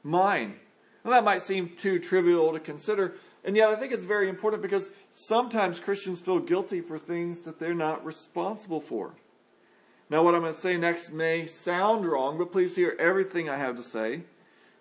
mine. 0.03 0.57
Well, 1.03 1.15
that 1.15 1.25
might 1.25 1.41
seem 1.41 1.71
too 1.79 1.99
trivial 1.99 2.53
to 2.53 2.61
consider, 2.61 3.15
and 3.49 3.57
yet 3.57 3.71
I 3.71 3.77
think 3.77 3.95
it's 3.95 4.05
very 4.05 4.29
important 4.29 4.61
because 4.61 4.91
sometimes 5.09 5.81
Christians 5.81 6.21
feel 6.21 6.39
guilty 6.39 6.83
for 6.83 6.99
things 6.99 7.41
that 7.41 7.59
they're 7.59 7.73
not 7.73 8.05
responsible 8.05 8.79
for. 8.79 9.15
Now, 10.11 10.23
what 10.23 10.35
I'm 10.35 10.43
going 10.43 10.53
to 10.53 10.61
say 10.61 10.77
next 10.77 11.15
may 11.15 11.47
sound 11.47 12.05
wrong, 12.05 12.37
but 12.37 12.53
please 12.53 12.77
hear 12.77 12.95
everything 12.99 13.49
I 13.49 13.57
have 13.57 13.77
to 13.77 13.83
say. 13.83 14.25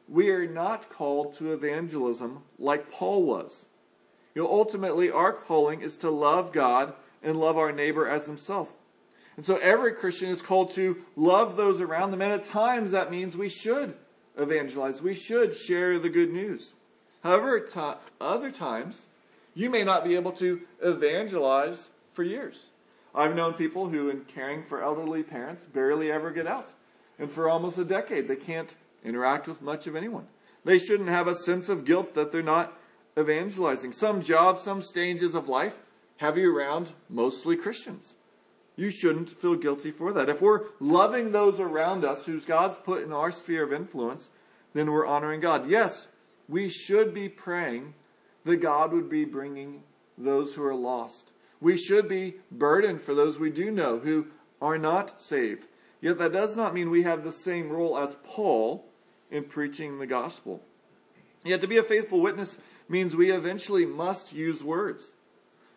We 0.09 0.31
are 0.31 0.45
not 0.45 0.89
called 0.89 1.31
to 1.35 1.53
evangelism 1.53 2.43
like 2.59 2.91
Paul 2.91 3.23
was. 3.23 3.67
You 4.35 4.43
know, 4.43 4.51
ultimately, 4.51 5.09
our 5.09 5.31
calling 5.31 5.79
is 5.79 5.95
to 5.99 6.09
love 6.09 6.51
God 6.51 6.93
and 7.23 7.39
love 7.39 7.57
our 7.57 7.71
neighbor 7.71 8.05
as 8.05 8.25
himself. 8.25 8.73
And 9.37 9.45
so 9.45 9.55
every 9.55 9.93
Christian 9.93 10.27
is 10.27 10.41
called 10.41 10.71
to 10.71 10.97
love 11.15 11.55
those 11.55 11.79
around 11.79 12.11
them, 12.11 12.21
and 12.21 12.33
at 12.33 12.43
times 12.43 12.91
that 12.91 13.11
means 13.11 13.37
we 13.37 13.47
should 13.47 13.95
evangelize. 14.37 15.01
We 15.01 15.13
should 15.13 15.55
share 15.55 15.99
the 15.99 16.09
good 16.09 16.33
news. 16.33 16.73
However, 17.27 17.57
at 17.57 17.99
other 18.21 18.49
times, 18.51 19.05
you 19.53 19.69
may 19.69 19.83
not 19.83 20.05
be 20.05 20.15
able 20.15 20.31
to 20.33 20.61
evangelize 20.81 21.89
for 22.13 22.23
years. 22.23 22.69
I've 23.13 23.35
known 23.35 23.51
people 23.51 23.89
who, 23.89 24.09
in 24.09 24.21
caring 24.21 24.63
for 24.63 24.81
elderly 24.81 25.23
parents, 25.23 25.65
barely 25.65 26.09
ever 26.09 26.31
get 26.31 26.47
out. 26.47 26.71
And 27.19 27.29
for 27.29 27.49
almost 27.49 27.77
a 27.77 27.83
decade, 27.83 28.29
they 28.29 28.37
can't 28.37 28.73
interact 29.03 29.45
with 29.45 29.61
much 29.61 29.87
of 29.87 29.95
anyone. 29.97 30.25
They 30.63 30.79
shouldn't 30.79 31.09
have 31.09 31.27
a 31.27 31.35
sense 31.35 31.67
of 31.67 31.83
guilt 31.83 32.15
that 32.15 32.31
they're 32.31 32.41
not 32.41 32.71
evangelizing. 33.19 33.91
Some 33.91 34.21
jobs, 34.21 34.63
some 34.63 34.81
stages 34.81 35.35
of 35.35 35.49
life 35.49 35.75
have 36.17 36.37
you 36.37 36.55
around 36.55 36.93
mostly 37.09 37.57
Christians. 37.57 38.15
You 38.77 38.89
shouldn't 38.89 39.31
feel 39.31 39.55
guilty 39.55 39.91
for 39.91 40.13
that. 40.13 40.29
If 40.29 40.41
we're 40.41 40.61
loving 40.79 41.33
those 41.33 41.59
around 41.59 42.05
us 42.05 42.25
whose 42.25 42.45
God's 42.45 42.77
put 42.77 43.03
in 43.03 43.11
our 43.11 43.31
sphere 43.31 43.65
of 43.65 43.73
influence, 43.73 44.29
then 44.73 44.89
we're 44.89 45.05
honoring 45.05 45.41
God. 45.41 45.69
Yes, 45.69 46.07
we 46.47 46.69
should 46.69 47.13
be 47.13 47.29
praying 47.29 47.93
that 48.45 48.57
God 48.57 48.93
would 48.93 49.09
be 49.09 49.25
bringing 49.25 49.83
those 50.17 50.55
who 50.55 50.63
are 50.63 50.75
lost 50.75 51.33
we 51.59 51.77
should 51.77 52.07
be 52.07 52.35
burdened 52.51 53.01
for 53.01 53.13
those 53.13 53.39
we 53.39 53.49
do 53.49 53.71
know 53.71 53.99
who 53.99 54.27
are 54.61 54.77
not 54.77 55.21
saved. 55.21 55.67
Yet 56.01 56.17
that 56.19 56.33
does 56.33 56.55
not 56.55 56.73
mean 56.73 56.89
we 56.89 57.03
have 57.03 57.23
the 57.23 57.31
same 57.31 57.69
role 57.69 57.97
as 57.97 58.15
Paul 58.23 58.85
in 59.31 59.43
preaching 59.43 59.97
the 59.97 60.07
gospel. 60.07 60.61
Yet 61.43 61.61
to 61.61 61.67
be 61.67 61.77
a 61.77 61.83
faithful 61.83 62.21
witness 62.21 62.57
means 62.87 63.15
we 63.15 63.31
eventually 63.31 63.85
must 63.85 64.33
use 64.33 64.63
words. 64.63 65.13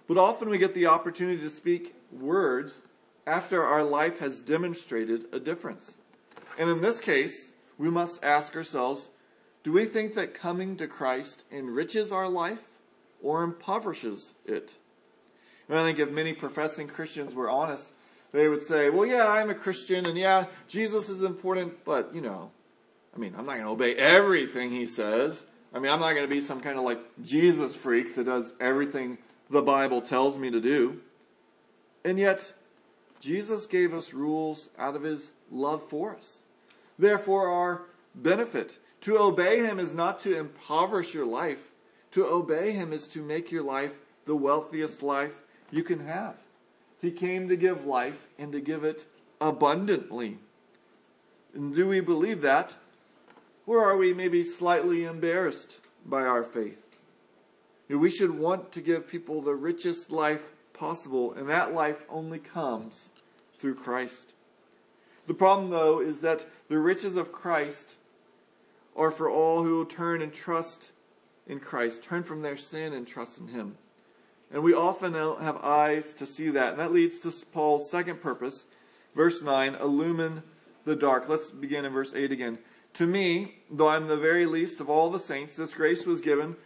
But 0.07 0.19
often 0.19 0.49
we 0.49 0.59
get 0.59 0.75
the 0.75 0.87
opportunity 0.87 1.41
to 1.41 1.51
speak 1.51 1.95
words 2.13 2.83
after 3.27 3.65
our 3.65 3.85
life 3.85 4.19
has 4.19 4.41
demonstrated 4.41 5.27
a 5.33 5.39
difference. 5.39 5.97
And 6.59 6.69
in 6.69 6.81
this 6.81 7.01
case, 7.01 7.55
we 7.79 7.91
must 7.91 8.23
ask 8.25 8.57
ourselves 8.57 9.09
do 9.63 9.73
we 9.73 9.85
think 9.85 10.15
that 10.15 10.35
coming 10.35 10.77
to 10.77 10.87
Christ 10.87 11.45
enriches 11.51 12.13
our 12.13 12.29
life 12.29 12.65
or 13.23 13.43
impoverishes 13.43 14.35
it? 14.47 14.77
And 15.69 15.79
I 15.79 15.85
think 15.85 15.99
if 15.99 16.11
many 16.11 16.33
professing 16.33 16.89
Christians 16.89 17.35
were 17.35 17.51
honest, 17.51 17.93
they 18.33 18.49
would 18.49 18.63
say, 18.63 18.91
well, 18.91 19.07
yeah, 19.07 19.27
I'm 19.29 19.51
a 19.51 19.55
Christian, 19.55 20.07
and 20.07 20.17
yeah, 20.17 20.47
Jesus 20.69 21.09
is 21.09 21.23
important, 21.23 21.85
but, 21.85 22.15
you 22.15 22.21
know, 22.21 22.51
I 23.15 23.19
mean, 23.19 23.35
I'm 23.37 23.45
not 23.45 23.55
going 23.55 23.65
to 23.65 23.71
obey 23.71 23.95
everything 23.97 24.71
he 24.71 24.87
says. 24.87 25.45
I 25.75 25.79
mean, 25.79 25.91
I'm 25.91 26.01
not 26.01 26.13
going 26.13 26.29
to 26.29 26.35
be 26.35 26.41
some 26.41 26.61
kind 26.61 26.79
of 26.79 26.85
like 26.85 27.01
Jesus 27.23 27.75
freak 27.77 28.15
that 28.15 28.25
does 28.25 28.53
everything 28.61 29.19
the 29.51 29.63
Bible 29.63 30.01
tells 30.01 30.39
me 30.39 30.51
to 30.51 30.61
do. 30.61 31.01
And 32.05 32.19
yet, 32.19 32.53
Jesus 33.19 33.67
gave 33.67 33.93
us 33.93 34.15
rules 34.15 34.69
out 34.79 34.97
of 34.97 35.03
his 35.03 35.33
love 35.51 35.83
for 35.89 36.17
us. 36.17 36.43
Therefore, 36.99 37.49
our 37.49 37.83
benefit. 38.15 38.79
To 39.03 39.19
obey 39.19 39.61
him 39.61 39.79
is 39.79 39.95
not 39.95 40.21
to 40.21 40.39
impoverish 40.39 41.15
your 41.15 41.27
life. 41.27 41.71
To 42.13 42.27
obey 42.27 42.73
him 42.73 42.93
is 42.93 43.07
to 43.09 43.23
make 43.23 43.51
your 43.51 43.63
life 43.63 43.95
the 44.27 44.37
wealthiest 44.37 45.03
life 45.03 45.43
you 45.71 45.83
can 45.83 46.01
have. 46.01 46.37
He 47.01 47.11
came 47.11 47.49
to 47.49 47.57
give 47.57 47.87
life 47.87 48.27
and 48.39 48.53
to 48.53 48.61
give 48.61 48.85
it 48.85 49.07
abundantly. 49.41 50.39
And 51.55 51.75
do 51.75 51.89
we 51.89 52.01
believe 52.01 52.43
that? 52.43 52.77
Or 53.67 53.85
are 53.85 53.97
we 53.97 54.13
maybe 54.13 54.43
slightly 54.43 55.05
embarrassed 55.05 55.81
by 56.05 56.23
our 56.23 56.43
faith? 56.43 56.87
We 57.89 58.11
should 58.11 58.39
want 58.39 58.71
to 58.73 58.81
give 58.81 59.09
people 59.09 59.41
the 59.41 59.55
richest 59.55 60.13
life 60.13 60.53
possible, 60.73 61.33
and 61.33 61.49
that 61.49 61.75
life 61.75 62.05
only 62.09 62.39
comes 62.39 63.11
through 63.59 63.75
Christ. 63.75 64.33
The 65.27 65.35
problem, 65.35 65.71
though, 65.71 66.01
is 66.01 66.21
that 66.21 66.47
the 66.69 66.79
riches 66.79 67.17
of 67.17 67.33
Christ 67.33 67.97
are 68.97 69.11
for 69.11 69.31
all 69.31 69.63
who 69.63 69.77
will 69.77 69.87
turn 69.87 70.23
and 70.23 70.33
trust 70.33 70.93
in 71.47 71.61
Christ, 71.61 72.03
turn 72.03 72.23
from 72.23 72.43
their 72.43 72.57
sin 72.57 72.93
and 72.93 73.07
trust 73.07 73.39
in 73.39 73.49
Him. 73.49 73.77
And 74.53 74.63
we 74.63 74.75
often 74.75 75.13
don't 75.13 75.43
have 75.43 75.57
eyes 75.59 76.13
to 76.15 76.27
see 76.27 76.51
that. 76.51 76.71
And 76.71 76.79
that 76.81 76.93
leads 76.93 77.19
to 77.21 77.33
Paul's 77.53 77.91
second 77.91 78.21
purpose. 78.21 78.67
Verse 79.15 79.43
9, 79.43 79.77
illumine 79.77 80.43
the 80.85 80.97
dark. 80.97 81.29
Let's 81.29 81.51
begin 81.51 81.85
in 81.85 81.93
verse 81.93 82.15
8 82.15 82.33
again. 82.33 82.59
To 82.95 83.07
me, 83.07 83.57
though 83.71 83.89
I'm 83.89 84.09
the 84.09 84.17
very 84.17 84.47
least 84.47 84.81
of 84.81 84.91
all 84.91 85.11
the 85.11 85.19
saints, 85.19 85.57
this 85.57 85.75
grace 85.75 86.07
was 86.07 86.21
given 86.21 86.57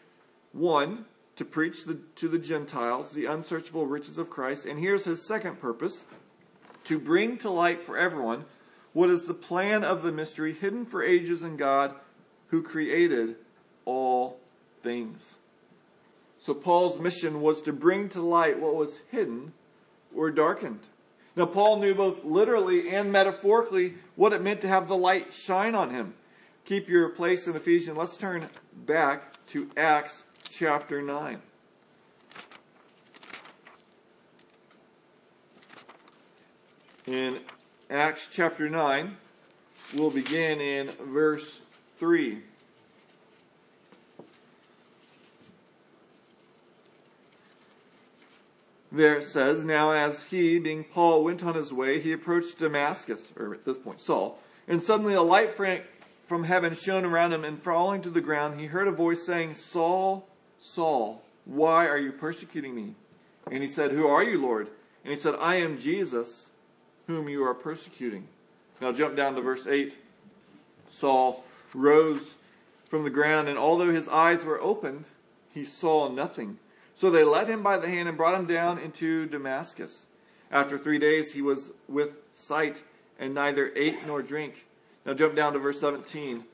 one, 0.53 1.05
to 1.37 1.45
preach 1.45 1.85
the, 1.85 1.99
to 2.17 2.29
the 2.29 2.39
Gentiles 2.39 3.13
the 3.13 3.27
unsearchable 3.27 3.87
riches 3.87 4.19
of 4.19 4.31
Christ. 4.31 4.67
And 4.67 4.79
here's 4.79 5.05
his 5.05 5.27
second 5.27 5.61
purpose 5.61 6.05
to 6.85 6.99
bring 6.99 7.39
to 7.39 7.51
light 7.51 7.81
for 7.81 7.97
everyone 7.97 8.45
what 8.93 9.11
is 9.11 9.27
the 9.27 9.35
plan 9.35 9.83
of 9.83 10.03
the 10.03 10.13
mystery 10.13 10.53
hidden 10.53 10.87
for 10.87 11.03
ages 11.03 11.43
in 11.43 11.57
God 11.57 11.95
who 12.49 12.63
created 12.63 13.37
all 13.85 14.39
things. 14.83 15.37
So 16.39 16.55
Paul's 16.55 17.01
mission 17.01 17.41
was 17.41 17.63
to 17.63 17.73
bring 17.73 18.09
to 18.11 18.21
light 18.21 18.59
what 18.59 18.75
was 18.75 19.01
hidden 19.11 19.53
or 20.15 20.31
darkened. 20.31 20.81
Now, 21.37 21.47
Paul 21.47 21.79
knew 21.79 21.95
both 21.95 22.25
literally 22.25 22.91
and 22.91 23.11
metaphorically 23.11 23.95
what 24.15 24.33
it 24.33 24.43
meant 24.43 24.61
to 24.61 24.69
have 24.69 24.87
the 24.87 24.97
light 24.97 25.33
shine 25.33 25.75
on 25.75 25.91
him. 25.91 26.15
Keep 26.65 26.89
your 26.89 27.09
place 27.09 27.49
in 27.49 27.57
Ephesians. 27.57 27.97
Let's 27.97 28.17
turn 28.17 28.47
back 28.87 29.45
to 29.49 29.69
Acts 29.77 30.25
chapter 30.49 31.03
9. 31.03 31.43
In 37.07 37.41
Acts 37.91 38.29
chapter 38.33 38.71
9, 38.71 39.17
we'll 39.93 40.11
begin 40.11 40.61
in 40.61 40.89
verse 41.03 41.61
3. 41.99 42.43
there 48.95 49.17
it 49.17 49.25
says, 49.25 49.65
Now 49.65 49.93
as 49.93 50.25
he, 50.25 50.59
being 50.59 50.85
Paul, 50.85 51.25
went 51.25 51.45
on 51.45 51.55
his 51.55 51.73
way, 51.73 52.01
he 52.01 52.13
approached 52.13 52.59
Damascus, 52.59 53.33
or 53.37 53.55
at 53.55 53.65
this 53.65 53.79
point 53.79 54.01
Saul, 54.01 54.39
and 54.69 54.81
suddenly 54.81 55.15
a 55.15 55.23
light 55.23 55.53
from 55.53 56.45
heaven 56.45 56.75
shone 56.75 57.05
around 57.05 57.33
him, 57.33 57.45
and 57.45 57.61
falling 57.61 58.03
to 58.03 58.11
the 58.11 58.21
ground, 58.21 58.61
he 58.61 58.67
heard 58.67 58.89
a 58.89 58.93
voice 58.93 59.25
saying, 59.25 59.55
Saul, 59.55 60.27
Saul, 60.59 61.23
why 61.45 61.87
are 61.87 61.99
you 61.99 62.13
persecuting 62.13 62.75
me? 62.75 62.95
And 63.51 63.63
he 63.63 63.69
said, 63.69 63.93
Who 63.93 64.07
are 64.07 64.23
you, 64.23 64.41
Lord? 64.41 64.69
And 65.05 65.11
he 65.11 65.17
said, 65.17 65.35
I 65.39 65.57
am 65.57 65.77
Jesus, 65.77 66.49
whom 67.07 67.29
you 67.29 67.45
are 67.45 67.55
persecuting. 67.55 68.29
Now 68.81 68.93
jump 68.93 69.17
down 69.17 69.35
to 69.35 69.43
verse 69.43 69.67
8. 69.67 69.99
Saul 70.89 71.45
rose 71.75 72.37
from 72.89 73.05
the 73.05 73.11
ground, 73.11 73.49
and 73.49 73.59
although 73.59 73.91
his 73.91 74.09
eyes 74.09 74.45
were 74.45 74.61
opened, 74.61 75.09
he 75.53 75.65
saw 75.65 76.09
nothing. 76.09 76.59
So 76.95 77.11
they 77.11 77.25
led 77.25 77.49
him 77.49 77.63
by 77.63 77.77
the 77.79 77.89
hand 77.89 78.09
and 78.09 78.17
brought 78.17 78.39
him 78.39 78.47
down 78.47 78.79
into 78.79 79.27
Damascus. 79.27 80.07
After 80.51 80.79
three 80.79 80.99
days, 80.99 81.33
he 81.33 81.43
was 81.43 81.73
with 81.89 82.13
sight 82.31 82.83
and 83.19 83.35
neither 83.35 83.73
ate 83.75 84.07
nor 84.07 84.23
drank. 84.23 84.67
Now 85.05 85.15
jump 85.15 85.35
down 85.35 85.53
to 85.55 85.59
verse 85.59 85.81
17. 85.81 86.45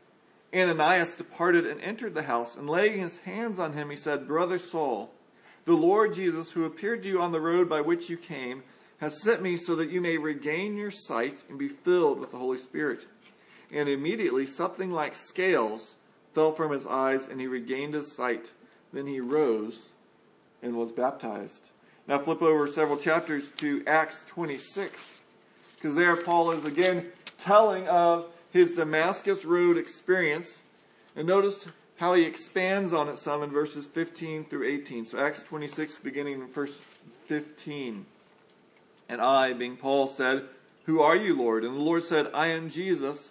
Ananias 0.55 1.17
departed 1.17 1.67
and 1.67 1.81
entered 1.81 2.15
the 2.15 2.23
house, 2.23 2.57
and 2.57 2.69
laying 2.69 2.99
his 2.99 3.19
hands 3.19 3.61
on 3.61 3.73
him, 3.73 3.91
he 3.91 3.97
said, 3.97 4.27
Brother 4.27 4.59
Saul, 4.59 5.13
the 5.65 5.75
Lord 5.75 6.15
Jesus, 6.15 6.51
who 6.51 6.65
appeared 6.65 7.03
to 7.05 7.09
you 7.09 7.21
on 7.21 7.31
the 7.31 7.41
road 7.41 7.69
by 7.69 7.81
which 7.81 8.11
you 8.11 8.17
came, 8.17 8.65
has 8.99 9.23
sent 9.23 9.43
me 9.43 9.57
so 9.57 9.77
that 9.77 9.91
you 9.91 10.01
may 10.01 10.17
regain 10.17 10.77
your 10.77 10.91
sight 10.91 11.45
and 11.49 11.59
be 11.59 11.69
filled 11.69 12.19
with 12.19 12.33
the 12.33 12.39
Holy 12.39 12.59
Spirit. 12.59 13.07
And 13.73 13.89
immediately 13.89 14.47
something 14.47 14.91
like 14.91 15.15
scales 15.15 15.95
fell 16.33 16.53
from 16.53 16.73
his 16.73 16.87
eyes, 16.87 17.29
and 17.29 17.41
he 17.41 17.47
regained 17.47 17.95
his 17.95 18.13
sight. 18.13 18.53
Then 18.93 19.07
he 19.07 19.21
rose 19.21 19.91
and 20.63 20.77
was 20.77 20.93
baptized. 20.93 21.71
Now 22.07 22.19
flip 22.19 22.43
over 22.43 22.67
several 22.67 22.97
chapters 22.97 23.51
to 23.59 23.85
Acts 23.87 24.25
26, 24.27 25.21
because 25.77 25.95
there 25.95 26.17
Paul 26.17 26.51
is 26.51 26.65
again 26.65 27.07
telling 27.39 27.87
of 27.89 28.27
his 28.51 28.73
Damascus 28.73 29.45
Road 29.45 29.77
experience. 29.77 30.63
And 31.17 31.27
notice 31.27 31.69
how 31.97 32.15
he 32.15 32.25
expands 32.25 32.93
on 32.93 33.09
it 33.09 33.19
some 33.19 33.43
in 33.43 33.51
verses 33.51 33.87
15 33.87 34.45
through 34.45 34.67
18. 34.67 35.05
So 35.05 35.19
Acts 35.19 35.43
26, 35.43 35.99
beginning 35.99 36.35
in 36.35 36.47
verse 36.49 36.77
15. 37.27 38.07
And 39.09 39.21
I, 39.21 39.53
being 39.53 39.77
Paul, 39.77 40.07
said, 40.07 40.45
Who 40.85 41.01
are 41.01 41.17
you, 41.17 41.35
Lord? 41.37 41.65
And 41.65 41.77
the 41.77 41.83
Lord 41.83 42.05
said, 42.05 42.31
I 42.33 42.49
am 42.49 42.71
Jesus, 42.71 43.31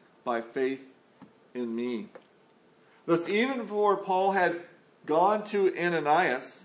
by 0.23 0.41
faith 0.41 0.85
in 1.53 1.75
me. 1.75 2.07
Thus, 3.05 3.27
even 3.27 3.59
before 3.59 3.97
Paul 3.97 4.31
had 4.31 4.61
gone 5.05 5.43
to 5.45 5.75
Ananias, 5.77 6.63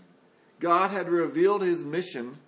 God 0.61 0.91
had 0.91 1.09
revealed 1.09 1.63
his 1.63 1.85
mission 1.85 2.39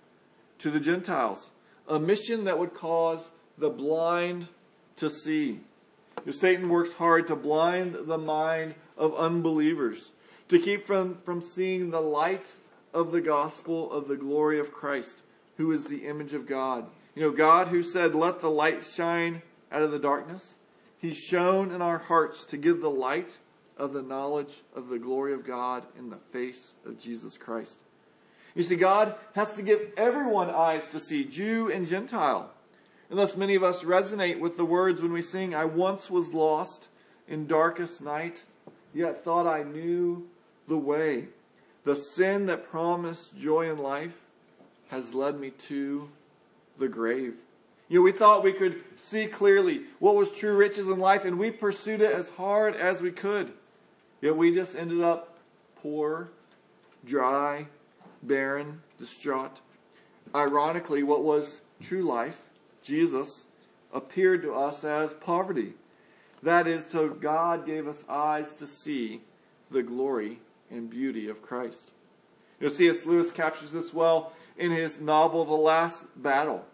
to 0.59 0.71
the 0.71 0.79
Gentiles, 0.79 1.51
a 1.87 1.99
mission 1.99 2.45
that 2.45 2.59
would 2.59 2.73
cause 2.73 3.31
the 3.57 3.69
blind 3.69 4.47
to 4.97 5.09
see. 5.09 5.61
If 6.25 6.35
Satan 6.35 6.69
works 6.69 6.93
hard 6.93 7.27
to 7.27 7.35
blind 7.35 7.95
the 7.95 8.17
mind 8.17 8.75
of 8.97 9.15
unbelievers, 9.15 10.11
to 10.49 10.59
keep 10.59 10.87
them 10.87 11.19
from 11.23 11.41
seeing 11.41 11.89
the 11.89 12.01
light 12.01 12.53
of 12.93 13.11
the 13.11 13.21
gospel 13.21 13.91
of 13.91 14.07
the 14.07 14.17
glory 14.17 14.59
of 14.59 14.73
Christ, 14.73 15.21
who 15.57 15.71
is 15.71 15.85
the 15.85 16.07
image 16.07 16.33
of 16.33 16.47
God. 16.47 16.87
You 17.15 17.23
know, 17.23 17.31
God 17.31 17.67
who 17.67 17.83
said, 17.83 18.15
Let 18.15 18.41
the 18.41 18.49
light 18.49 18.83
shine 18.83 19.41
out 19.71 19.83
of 19.83 19.91
the 19.91 19.99
darkness, 19.99 20.55
He's 20.99 21.17
shown 21.17 21.71
in 21.71 21.81
our 21.81 21.97
hearts 21.97 22.45
to 22.47 22.57
give 22.57 22.81
the 22.81 22.89
light 22.89 23.37
of 23.77 23.93
the 23.93 24.01
knowledge 24.01 24.61
of 24.75 24.89
the 24.89 24.99
glory 24.99 25.33
of 25.33 25.45
God 25.45 25.85
in 25.97 26.09
the 26.09 26.17
face 26.17 26.73
of 26.85 26.99
Jesus 26.99 27.37
Christ. 27.37 27.79
You 28.53 28.63
see, 28.63 28.75
God 28.75 29.15
has 29.35 29.53
to 29.53 29.61
give 29.61 29.93
everyone 29.95 30.49
eyes 30.49 30.89
to 30.89 30.99
see, 30.99 31.23
Jew 31.23 31.71
and 31.71 31.87
Gentile. 31.87 32.51
And 33.09 33.17
thus 33.17 33.37
many 33.37 33.55
of 33.55 33.63
us 33.63 33.83
resonate 33.83 34.39
with 34.39 34.57
the 34.57 34.65
words 34.65 35.01
when 35.01 35.13
we 35.13 35.21
sing, 35.21 35.55
I 35.55 35.65
once 35.65 36.11
was 36.11 36.33
lost 36.33 36.89
in 37.27 37.47
darkest 37.47 38.01
night, 38.01 38.43
yet 38.93 39.23
thought 39.23 39.47
I 39.47 39.63
knew 39.63 40.27
the 40.67 40.77
way. 40.77 41.29
The 41.85 41.95
sin 41.95 42.47
that 42.47 42.69
promised 42.69 43.37
joy 43.37 43.71
in 43.71 43.77
life 43.77 44.19
has 44.89 45.13
led 45.13 45.39
me 45.39 45.51
to 45.51 46.09
the 46.77 46.89
grave. 46.89 47.35
You 47.89 47.99
know, 47.99 48.03
we 48.03 48.11
thought 48.11 48.43
we 48.43 48.53
could 48.53 48.83
see 48.95 49.25
clearly 49.25 49.81
what 49.97 50.15
was 50.15 50.31
true 50.31 50.55
riches 50.55 50.87
in 50.87 50.99
life, 50.99 51.25
and 51.25 51.39
we 51.39 51.49
pursued 51.49 52.01
it 52.01 52.13
as 52.13 52.29
hard 52.29 52.75
as 52.75 53.01
we 53.01 53.11
could. 53.11 53.51
Yet 54.21 54.37
we 54.37 54.53
just 54.53 54.75
ended 54.75 55.01
up 55.01 55.37
poor, 55.75 56.29
dry, 57.03 57.65
barren, 58.21 58.81
distraught. 58.99 59.61
Ironically, 60.35 61.01
what 61.01 61.23
was 61.23 61.61
true 61.81 62.03
life, 62.03 62.43
Jesus, 62.83 63.45
appeared 63.91 64.43
to 64.43 64.53
us 64.53 64.83
as 64.83 65.15
poverty. 65.15 65.73
That 66.43 66.67
is, 66.67 66.85
till 66.85 67.09
God 67.09 67.65
gave 67.65 67.87
us 67.87 68.05
eyes 68.07 68.53
to 68.55 68.67
see 68.67 69.21
the 69.71 69.81
glory 69.81 70.39
and 70.69 70.89
beauty 70.89 71.27
of 71.27 71.41
Christ. 71.41 71.91
You 72.59 72.67
know, 72.67 72.73
C.S. 72.73 73.05
Lewis 73.05 73.31
captures 73.31 73.71
this 73.71 73.93
well 73.93 74.33
in 74.57 74.69
his 74.69 74.99
novel, 74.99 75.43
The 75.43 75.53
Last 75.53 76.03
Battle. 76.15 76.65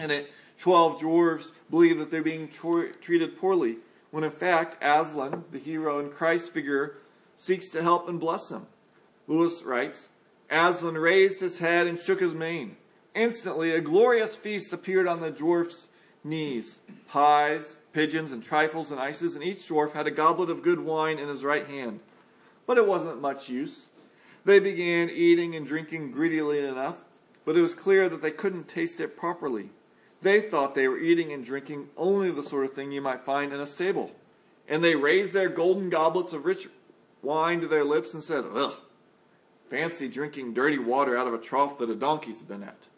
And 0.00 0.12
it, 0.12 0.32
12 0.58 1.00
dwarves 1.00 1.50
believe 1.70 1.98
that 1.98 2.10
they're 2.10 2.22
being 2.22 2.48
treated 2.48 3.38
poorly, 3.38 3.76
when 4.10 4.24
in 4.24 4.30
fact, 4.30 4.82
Aslan, 4.82 5.44
the 5.52 5.58
hero 5.58 5.98
and 5.98 6.10
Christ 6.10 6.52
figure, 6.52 6.98
seeks 7.36 7.68
to 7.70 7.82
help 7.82 8.08
and 8.08 8.18
bless 8.18 8.48
them. 8.48 8.66
Lewis 9.26 9.62
writes, 9.62 10.08
Aslan 10.50 10.94
raised 10.94 11.40
his 11.40 11.58
head 11.58 11.86
and 11.86 11.98
shook 11.98 12.20
his 12.20 12.34
mane. 12.34 12.76
Instantly, 13.14 13.72
a 13.72 13.80
glorious 13.80 14.36
feast 14.36 14.72
appeared 14.72 15.06
on 15.06 15.20
the 15.20 15.30
dwarf's 15.30 15.88
knees 16.24 16.80
pies, 17.06 17.76
pigeons, 17.92 18.32
and 18.32 18.42
trifles 18.42 18.90
and 18.90 19.00
ices, 19.00 19.34
and 19.34 19.44
each 19.44 19.68
dwarf 19.68 19.92
had 19.92 20.06
a 20.06 20.10
goblet 20.10 20.50
of 20.50 20.62
good 20.62 20.80
wine 20.80 21.18
in 21.18 21.28
his 21.28 21.44
right 21.44 21.66
hand. 21.66 22.00
But 22.66 22.78
it 22.78 22.86
wasn't 22.86 23.20
much 23.20 23.48
use. 23.48 23.88
They 24.44 24.60
began 24.60 25.10
eating 25.10 25.54
and 25.54 25.66
drinking 25.66 26.12
greedily 26.12 26.60
enough, 26.60 27.04
but 27.44 27.56
it 27.56 27.62
was 27.62 27.74
clear 27.74 28.08
that 28.08 28.22
they 28.22 28.30
couldn't 28.30 28.68
taste 28.68 29.00
it 29.00 29.16
properly. 29.16 29.70
They 30.20 30.40
thought 30.40 30.74
they 30.74 30.88
were 30.88 30.98
eating 30.98 31.32
and 31.32 31.44
drinking 31.44 31.88
only 31.96 32.30
the 32.30 32.42
sort 32.42 32.64
of 32.64 32.72
thing 32.72 32.90
you 32.90 33.00
might 33.00 33.20
find 33.20 33.52
in 33.52 33.60
a 33.60 33.66
stable. 33.66 34.10
And 34.68 34.82
they 34.82 34.96
raised 34.96 35.32
their 35.32 35.48
golden 35.48 35.90
goblets 35.90 36.32
of 36.32 36.44
rich 36.44 36.68
wine 37.22 37.60
to 37.60 37.68
their 37.68 37.84
lips 37.84 38.14
and 38.14 38.22
said, 38.22 38.44
Ugh, 38.52 38.74
fancy 39.70 40.08
drinking 40.08 40.54
dirty 40.54 40.78
water 40.78 41.16
out 41.16 41.26
of 41.26 41.34
a 41.34 41.38
trough 41.38 41.78
that 41.78 41.90
a 41.90 41.94
donkey's 41.94 42.42
been 42.42 42.62
at. 42.62 42.88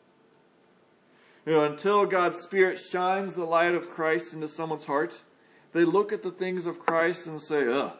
You 1.47 1.53
know, 1.53 1.65
until 1.65 2.07
God's 2.07 2.39
Spirit 2.39 2.79
shines 2.79 3.35
the 3.35 3.45
light 3.45 3.75
of 3.75 3.91
Christ 3.91 4.35
into 4.35 4.49
someone's 4.49 4.87
heart, 4.87 5.23
they 5.73 5.85
look 5.85 6.13
at 6.13 6.23
the 6.23 6.31
things 6.31 6.67
of 6.67 6.79
Christ 6.79 7.27
and 7.27 7.41
say, 7.41 7.67
Ugh, 7.67 7.93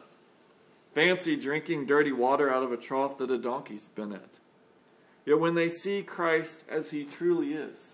fancy 0.93 1.35
drinking 1.35 1.85
dirty 1.85 2.11
water 2.11 2.51
out 2.51 2.63
of 2.63 2.71
a 2.71 2.77
trough 2.77 3.17
that 3.19 3.31
a 3.31 3.37
donkey's 3.37 3.87
been 3.95 4.13
at. 4.13 4.39
Yet 5.25 5.39
when 5.39 5.55
they 5.55 5.69
see 5.69 6.01
Christ 6.01 6.63
as 6.67 6.91
he 6.91 7.03
truly 7.03 7.53
is, 7.53 7.93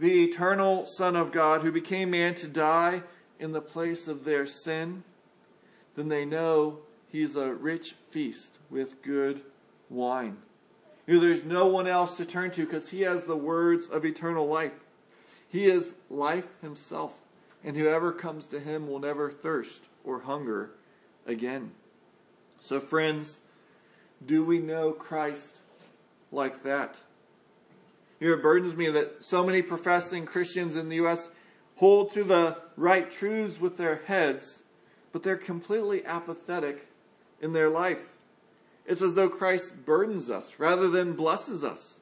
the 0.00 0.24
eternal 0.24 0.86
Son 0.86 1.14
of 1.14 1.30
God 1.30 1.60
who 1.60 1.70
became 1.70 2.10
man 2.10 2.34
to 2.36 2.48
die 2.48 3.02
in 3.38 3.52
the 3.52 3.60
place 3.60 4.08
of 4.08 4.24
their 4.24 4.46
sin, 4.46 5.04
then 5.94 6.08
they 6.08 6.24
know 6.24 6.78
he's 7.08 7.36
a 7.36 7.52
rich 7.52 7.94
feast 8.10 8.58
with 8.70 9.02
good 9.02 9.42
wine. 9.90 10.38
You 11.06 11.14
know, 11.14 11.20
there's 11.20 11.44
no 11.44 11.66
one 11.66 11.86
else 11.86 12.16
to 12.16 12.24
turn 12.24 12.50
to 12.52 12.64
because 12.64 12.88
he 12.88 13.02
has 13.02 13.24
the 13.24 13.36
words 13.36 13.86
of 13.86 14.06
eternal 14.06 14.46
life. 14.48 14.72
He 15.48 15.66
is 15.66 15.92
life 16.08 16.48
himself, 16.62 17.18
and 17.62 17.76
whoever 17.76 18.10
comes 18.10 18.46
to 18.48 18.60
him 18.60 18.88
will 18.88 19.00
never 19.00 19.30
thirst 19.30 19.82
or 20.02 20.20
hunger 20.20 20.70
again. 21.26 21.72
So, 22.60 22.80
friends, 22.80 23.40
do 24.24 24.44
we 24.44 24.60
know 24.60 24.92
Christ 24.92 25.60
like 26.32 26.62
that? 26.62 27.00
You 28.20 28.28
know, 28.28 28.34
it 28.34 28.42
burdens 28.42 28.76
me 28.76 28.88
that 28.90 29.24
so 29.24 29.44
many 29.44 29.62
professing 29.62 30.26
Christians 30.26 30.76
in 30.76 30.90
the 30.90 30.96
U.S. 30.96 31.30
hold 31.76 32.12
to 32.12 32.22
the 32.22 32.58
right 32.76 33.10
truths 33.10 33.58
with 33.58 33.78
their 33.78 34.02
heads, 34.06 34.62
but 35.10 35.22
they're 35.22 35.36
completely 35.36 36.04
apathetic 36.04 36.86
in 37.40 37.54
their 37.54 37.70
life. 37.70 38.12
It's 38.86 39.02
as 39.02 39.14
though 39.14 39.28
Christ 39.28 39.86
burdens 39.86 40.28
us 40.28 40.58
rather 40.58 40.88
than 40.88 41.14
blesses 41.14 41.64
us. 41.64 41.96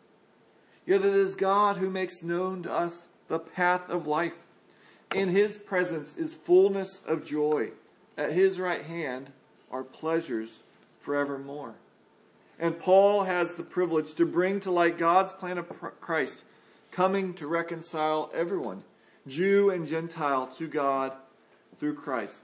Yet 0.84 1.04
it 1.04 1.14
is 1.14 1.34
God 1.34 1.76
who 1.76 1.90
makes 1.90 2.22
known 2.22 2.62
to 2.64 2.72
us 2.72 3.06
the 3.28 3.38
path 3.38 3.88
of 3.88 4.06
life. 4.06 4.36
In 5.14 5.28
his 5.28 5.56
presence 5.56 6.16
is 6.16 6.34
fullness 6.34 7.00
of 7.06 7.24
joy. 7.24 7.70
At 8.16 8.32
his 8.32 8.58
right 8.58 8.82
hand 8.82 9.30
are 9.70 9.84
pleasures 9.84 10.62
forevermore. 10.98 11.74
And 12.58 12.78
Paul 12.78 13.24
has 13.24 13.54
the 13.54 13.62
privilege 13.62 14.14
to 14.14 14.26
bring 14.26 14.60
to 14.60 14.70
light 14.70 14.98
God's 14.98 15.32
plan 15.32 15.58
of 15.58 15.68
Christ, 16.00 16.42
coming 16.90 17.34
to 17.34 17.46
reconcile 17.46 18.30
everyone, 18.34 18.82
Jew 19.26 19.70
and 19.70 19.86
Gentile, 19.86 20.48
to 20.58 20.66
God 20.66 21.12
through 21.76 21.94
Christ. 21.94 22.42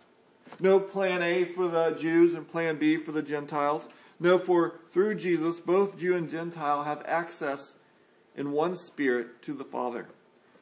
No 0.60 0.78
plan 0.78 1.22
A 1.22 1.44
for 1.44 1.66
the 1.66 1.90
Jews 1.90 2.34
and 2.34 2.48
plan 2.48 2.76
B 2.76 2.96
for 2.96 3.12
the 3.12 3.22
Gentiles. 3.22 3.88
No, 4.20 4.38
for 4.38 4.74
through 4.92 5.16
Jesus, 5.16 5.58
both 5.58 5.98
Jew 5.98 6.16
and 6.16 6.30
Gentile 6.30 6.84
have 6.84 7.02
access 7.06 7.74
in 8.36 8.52
one 8.52 8.74
spirit 8.74 9.42
to 9.42 9.52
the 9.52 9.64
Father. 9.64 10.06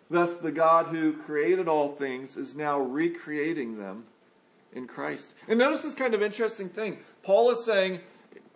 Thus, 0.08 0.36
the 0.36 0.52
God 0.52 0.86
who 0.86 1.12
created 1.12 1.68
all 1.68 1.88
things 1.88 2.36
is 2.36 2.54
now 2.54 2.78
recreating 2.80 3.78
them 3.78 4.04
in 4.72 4.86
Christ. 4.86 5.34
And 5.48 5.58
notice 5.58 5.82
this 5.82 5.94
kind 5.94 6.14
of 6.14 6.22
interesting 6.22 6.68
thing. 6.68 6.98
Paul 7.22 7.50
is 7.50 7.64
saying 7.64 8.00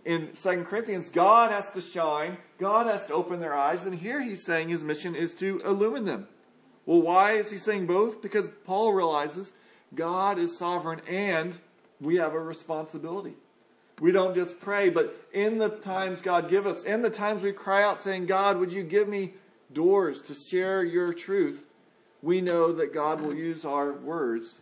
in 0.07 0.31
2 0.41 0.63
Corinthians, 0.63 1.11
God 1.11 1.51
has 1.51 1.73
to 1.73 1.81
shine, 1.81 2.39
God 2.59 2.87
has 2.87 3.07
to 3.07 3.13
open 3.13 3.41
their 3.41 3.55
eyes, 3.55 3.85
and 3.85 3.95
here 3.99 4.23
he's 4.23 4.43
saying 4.43 4.69
his 4.69 4.85
mission 4.85 5.17
is 5.17 5.35
to 5.35 5.61
illumine 5.65 6.05
them. 6.05 6.29
Well, 6.87 7.03
why 7.03 7.33
is 7.33 7.51
he 7.51 7.59
saying 7.59 7.87
both? 7.87 8.23
Because 8.23 8.49
Paul 8.65 8.93
realizes 8.93 9.53
God 9.93 10.39
is 10.39 10.57
sovereign 10.57 11.01
and 11.09 11.59
we 12.01 12.17
have 12.17 12.35
a 12.35 12.39
responsibility. 12.39 13.35
We 14.01 14.13
don't 14.13 14.37
just 14.37 14.61
pray, 14.61 14.91
but 14.91 15.13
in 15.33 15.59
the 15.59 15.71
times 15.71 16.23
God 16.23 16.49
give 16.49 16.69
us, 16.69 16.85
in 16.85 17.03
the 17.03 17.11
times 17.11 17.43
we 17.43 17.51
cry 17.51 17.83
out 17.83 18.05
saying, 18.05 18.27
God, 18.27 18.59
would 18.59 18.73
you 18.73 18.85
give 18.85 19.09
me 19.09 19.35
doors 19.73 20.23
to 20.23 20.35
share 20.35 20.85
your 20.85 21.13
truth? 21.13 21.67
We 22.23 22.41
know 22.41 22.71
that 22.73 22.95
God 22.95 23.21
will 23.21 23.35
use 23.35 23.65
our 23.65 23.93
words 23.93 24.61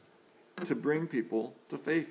to 0.65 0.75
bring 0.75 1.07
people 1.07 1.55
to 1.69 1.77
faith. 1.77 2.09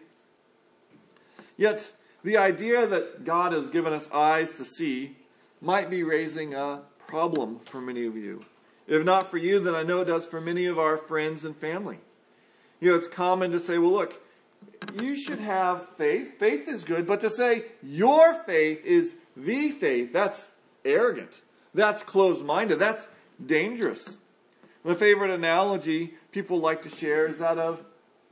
Yet, 1.58 1.92
the 2.24 2.38
idea 2.38 2.88
that 2.88 3.26
God 3.26 3.54
has 3.54 3.70
given 3.70 3.94
us 3.94 4.10
eyes 4.12 4.54
to 4.54 4.66
see 4.66 5.16
might 5.62 5.90
be 5.90 6.04
raising 6.04 6.54
a 6.54 6.82
problem 7.08 7.60
for 7.60 7.82
many 7.82 8.06
of 8.06 8.16
you. 8.16 8.46
If 8.88 9.04
not 9.04 9.30
for 9.30 9.38
you, 9.38 9.60
then 9.60 9.76
I 9.76 9.84
know 9.84 10.02
it 10.02 10.06
does 10.06 10.26
for 10.26 10.42
many 10.42 10.66
of 10.66 10.78
our 10.78 10.98
friends 10.98 11.46
and 11.46 11.56
family. 11.56 12.00
You 12.80 12.92
know, 12.92 12.98
it's 12.98 13.08
common 13.08 13.52
to 13.52 13.60
say, 13.60 13.78
well, 13.78 13.92
look, 13.92 14.22
you 15.02 15.16
should 15.16 15.40
have 15.40 15.88
faith. 15.90 16.38
Faith 16.38 16.68
is 16.68 16.84
good, 16.84 17.08
but 17.08 17.22
to 17.22 17.30
say 17.30 17.64
your 17.82 18.34
faith 18.34 18.86
is 18.86 19.16
the 19.36 19.72
faith, 19.72 20.14
that's 20.14 20.50
arrogant. 20.86 21.42
That's 21.74 22.04
closed 22.04 22.46
minded. 22.46 22.80
That's 22.80 23.08
dangerous. 23.44 24.18
My 24.84 24.94
favorite 24.94 25.32
analogy 25.32 26.14
people 26.32 26.60
like 26.60 26.82
to 26.84 26.90
share 26.90 27.28
is 27.28 27.40
that 27.40 27.58
of 27.58 27.84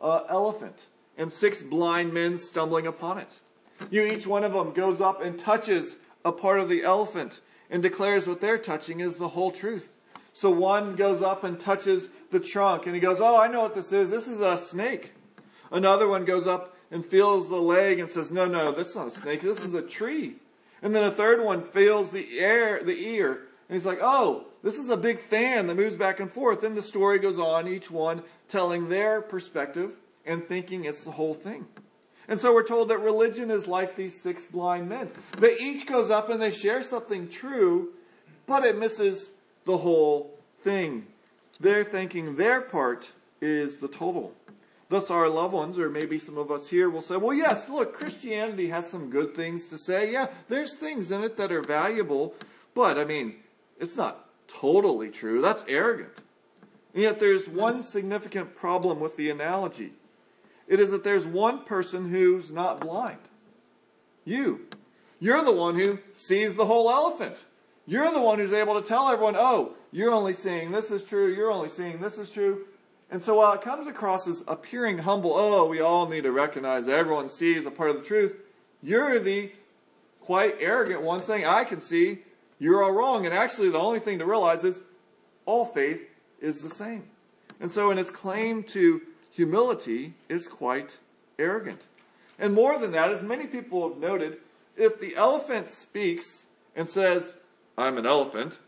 an 0.01 0.21
elephant 0.29 0.87
and 1.17 1.31
six 1.31 1.63
blind 1.63 2.13
men 2.13 2.37
stumbling 2.37 2.87
upon 2.87 3.17
it. 3.17 3.39
You, 3.89 4.05
each 4.05 4.27
one 4.27 4.43
of 4.43 4.53
them 4.53 4.73
goes 4.73 5.01
up 5.01 5.21
and 5.21 5.39
touches 5.39 5.97
a 6.23 6.31
part 6.31 6.59
of 6.59 6.69
the 6.69 6.83
elephant 6.83 7.41
and 7.69 7.81
declares 7.81 8.27
what 8.27 8.41
they're 8.41 8.57
touching 8.57 8.99
is 8.99 9.15
the 9.15 9.29
whole 9.29 9.51
truth. 9.51 9.89
So 10.33 10.49
one 10.49 10.95
goes 10.95 11.21
up 11.21 11.43
and 11.43 11.59
touches 11.59 12.09
the 12.29 12.39
trunk 12.39 12.85
and 12.85 12.95
he 12.95 13.01
goes, 13.01 13.19
Oh, 13.19 13.39
I 13.39 13.47
know 13.47 13.61
what 13.61 13.75
this 13.75 13.91
is. 13.91 14.09
This 14.09 14.27
is 14.27 14.39
a 14.39 14.57
snake. 14.57 15.13
Another 15.71 16.07
one 16.07 16.25
goes 16.25 16.47
up 16.47 16.75
and 16.89 17.05
feels 17.05 17.49
the 17.49 17.55
leg 17.55 17.99
and 17.99 18.09
says, 18.09 18.31
No, 18.31 18.45
no, 18.45 18.71
that's 18.71 18.95
not 18.95 19.07
a 19.07 19.11
snake. 19.11 19.41
This 19.41 19.63
is 19.63 19.73
a 19.73 19.81
tree. 19.81 20.35
And 20.81 20.95
then 20.95 21.03
a 21.03 21.11
third 21.11 21.43
one 21.43 21.63
feels 21.63 22.11
the 22.11 22.39
air, 22.39 22.81
the 22.83 23.07
ear, 23.07 23.47
and 23.67 23.75
he's 23.75 23.85
like, 23.85 23.99
Oh, 24.01 24.45
this 24.63 24.77
is 24.77 24.89
a 24.89 24.97
big 24.97 25.19
fan 25.19 25.67
that 25.67 25.75
moves 25.75 25.95
back 25.95 26.19
and 26.19 26.31
forth. 26.31 26.61
Then 26.61 26.75
the 26.75 26.81
story 26.81 27.19
goes 27.19 27.39
on, 27.39 27.67
each 27.67 27.91
one 27.91 28.23
telling 28.47 28.89
their 28.89 29.21
perspective 29.21 29.97
and 30.25 30.45
thinking 30.47 30.85
it's 30.85 31.03
the 31.03 31.11
whole 31.11 31.33
thing. 31.33 31.65
And 32.31 32.39
so 32.39 32.53
we're 32.53 32.63
told 32.63 32.87
that 32.87 32.99
religion 32.99 33.51
is 33.51 33.67
like 33.67 33.97
these 33.97 34.17
six 34.17 34.45
blind 34.45 34.87
men. 34.87 35.11
They 35.37 35.53
each 35.57 35.85
goes 35.85 36.09
up 36.09 36.29
and 36.29 36.41
they 36.41 36.53
share 36.53 36.81
something 36.81 37.27
true, 37.27 37.89
but 38.45 38.63
it 38.63 38.77
misses 38.77 39.33
the 39.65 39.75
whole 39.75 40.39
thing. 40.63 41.07
They're 41.59 41.83
thinking 41.83 42.37
their 42.37 42.61
part 42.61 43.11
is 43.41 43.77
the 43.77 43.89
total. 43.89 44.33
Thus, 44.87 45.11
our 45.11 45.27
loved 45.27 45.53
ones, 45.53 45.77
or 45.77 45.89
maybe 45.89 46.17
some 46.17 46.37
of 46.37 46.51
us 46.51 46.69
here, 46.69 46.89
will 46.89 47.01
say, 47.01 47.17
Well, 47.17 47.33
yes, 47.33 47.67
look, 47.67 47.91
Christianity 47.91 48.69
has 48.69 48.89
some 48.89 49.09
good 49.09 49.35
things 49.35 49.67
to 49.67 49.77
say. 49.77 50.09
Yeah, 50.09 50.27
there's 50.47 50.73
things 50.73 51.11
in 51.11 51.23
it 51.23 51.35
that 51.35 51.51
are 51.51 51.61
valuable, 51.61 52.33
but 52.73 52.97
I 52.97 53.03
mean, 53.03 53.35
it's 53.77 53.97
not 53.97 54.29
totally 54.47 55.09
true. 55.09 55.41
That's 55.41 55.65
arrogant. 55.67 56.13
And 56.93 57.03
yet, 57.03 57.19
there's 57.19 57.49
one 57.49 57.81
significant 57.81 58.55
problem 58.55 59.01
with 59.01 59.17
the 59.17 59.29
analogy 59.29 59.91
it 60.71 60.79
is 60.79 60.91
that 60.91 61.03
there's 61.03 61.25
one 61.25 61.65
person 61.65 62.09
who's 62.09 62.49
not 62.49 62.79
blind. 62.79 63.19
You. 64.23 64.67
You're 65.19 65.43
the 65.43 65.51
one 65.51 65.75
who 65.75 65.99
sees 66.13 66.55
the 66.55 66.65
whole 66.65 66.89
elephant. 66.89 67.45
You're 67.85 68.09
the 68.09 68.21
one 68.21 68.39
who's 68.39 68.53
able 68.53 68.79
to 68.79 68.87
tell 68.87 69.09
everyone, 69.09 69.35
oh, 69.37 69.73
you're 69.91 70.13
only 70.13 70.31
seeing 70.31 70.71
this 70.71 70.89
is 70.89 71.03
true, 71.03 71.27
you're 71.27 71.51
only 71.51 71.67
seeing 71.67 71.99
this 71.99 72.17
is 72.17 72.29
true. 72.29 72.67
And 73.09 73.21
so 73.21 73.35
while 73.35 73.51
it 73.51 73.61
comes 73.61 73.85
across 73.85 74.25
as 74.29 74.45
appearing 74.47 74.99
humble, 74.99 75.33
oh, 75.35 75.67
we 75.67 75.81
all 75.81 76.07
need 76.07 76.23
to 76.23 76.31
recognize 76.31 76.85
that 76.85 76.97
everyone 76.97 77.27
sees 77.27 77.65
a 77.65 77.71
part 77.71 77.89
of 77.89 77.97
the 77.97 78.03
truth, 78.03 78.37
you're 78.81 79.19
the 79.19 79.51
quite 80.21 80.55
arrogant 80.61 81.01
one 81.01 81.21
saying, 81.21 81.45
I 81.45 81.65
can 81.65 81.81
see, 81.81 82.19
you're 82.59 82.81
all 82.81 82.93
wrong. 82.93 83.25
And 83.25 83.35
actually, 83.35 83.67
the 83.67 83.77
only 83.77 83.99
thing 83.99 84.19
to 84.19 84.25
realize 84.25 84.63
is 84.63 84.81
all 85.45 85.65
faith 85.65 86.01
is 86.39 86.61
the 86.61 86.69
same. 86.69 87.09
And 87.59 87.69
so, 87.69 87.91
in 87.91 87.97
its 87.97 88.09
claim 88.09 88.63
to 88.63 89.01
humility, 89.31 90.13
is 90.29 90.47
quite 90.47 90.99
arrogant. 91.39 91.87
And 92.37 92.53
more 92.53 92.77
than 92.77 92.91
that, 92.91 93.11
as 93.11 93.21
many 93.21 93.47
people 93.47 93.87
have 93.87 93.97
noted, 93.97 94.37
if 94.77 94.99
the 94.99 95.15
elephant 95.15 95.67
speaks 95.67 96.45
and 96.75 96.87
says, 96.87 97.33
I'm 97.77 97.97
an 97.97 98.05
elephant, 98.05 98.59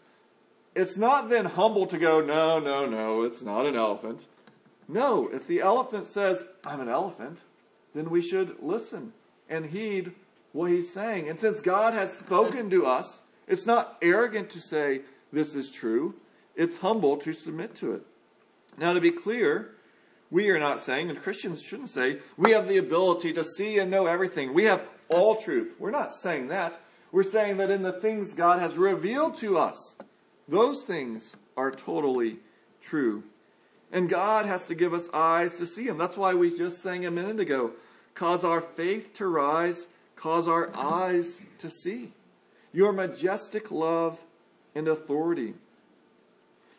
it's 0.75 0.97
not 0.97 1.29
then 1.29 1.45
humble 1.45 1.85
to 1.87 1.97
go, 1.97 2.21
no, 2.21 2.59
no, 2.59 2.85
no, 2.85 3.23
it's 3.23 3.41
not 3.41 3.65
an 3.65 3.75
elephant. 3.75 4.27
No, 4.87 5.27
if 5.27 5.47
the 5.47 5.61
elephant 5.61 6.07
says, 6.07 6.45
I'm 6.65 6.81
an 6.81 6.89
elephant, 6.89 7.39
then 7.93 8.09
we 8.09 8.21
should 8.21 8.61
listen 8.61 9.13
and 9.49 9.67
heed 9.67 10.13
what 10.51 10.71
he's 10.71 10.91
saying. 10.91 11.29
And 11.29 11.39
since 11.39 11.59
God 11.61 11.93
has 11.93 12.17
spoken 12.17 12.69
to 12.69 12.85
us, 12.85 13.21
it's 13.47 13.65
not 13.65 13.97
arrogant 14.01 14.49
to 14.51 14.59
say, 14.59 15.01
this 15.31 15.55
is 15.55 15.69
true. 15.69 16.15
It's 16.55 16.77
humble 16.77 17.17
to 17.17 17.33
submit 17.33 17.75
to 17.75 17.93
it. 17.93 18.01
Now, 18.77 18.93
to 18.93 19.01
be 19.01 19.11
clear, 19.11 19.75
we 20.33 20.49
are 20.49 20.57
not 20.59 20.79
saying, 20.79 21.11
and 21.11 21.21
Christians 21.21 21.61
shouldn't 21.61 21.89
say, 21.89 22.17
we 22.37 22.51
have 22.53 22.67
the 22.67 22.79
ability 22.79 23.33
to 23.33 23.43
see 23.43 23.77
and 23.77 23.91
know 23.91 24.07
everything. 24.07 24.55
We 24.55 24.63
have 24.63 24.83
all 25.07 25.35
truth. 25.35 25.75
We're 25.77 25.91
not 25.91 26.11
saying 26.11 26.47
that. 26.47 26.79
We're 27.11 27.21
saying 27.21 27.57
that 27.57 27.69
in 27.69 27.83
the 27.83 27.91
things 27.91 28.33
God 28.33 28.57
has 28.57 28.75
revealed 28.75 29.35
to 29.37 29.59
us, 29.59 29.95
those 30.47 30.81
things 30.81 31.35
are 31.55 31.69
totally 31.69 32.37
true. 32.81 33.23
And 33.91 34.09
God 34.09 34.47
has 34.47 34.65
to 34.69 34.75
give 34.75 34.91
us 34.91 35.07
eyes 35.13 35.59
to 35.59 35.67
see 35.67 35.85
them. 35.85 35.99
That's 35.99 36.17
why 36.17 36.33
we 36.33 36.49
just 36.57 36.81
sang 36.81 37.05
a 37.05 37.11
minute 37.11 37.39
ago. 37.39 37.73
Cause 38.15 38.43
our 38.43 38.59
faith 38.59 39.13
to 39.17 39.27
rise, 39.27 39.85
cause 40.15 40.47
our 40.47 40.75
eyes 40.75 41.41
to 41.59 41.69
see. 41.69 42.11
Your 42.71 42.91
majestic 42.91 43.69
love 43.69 44.19
and 44.73 44.87
authority. 44.87 45.53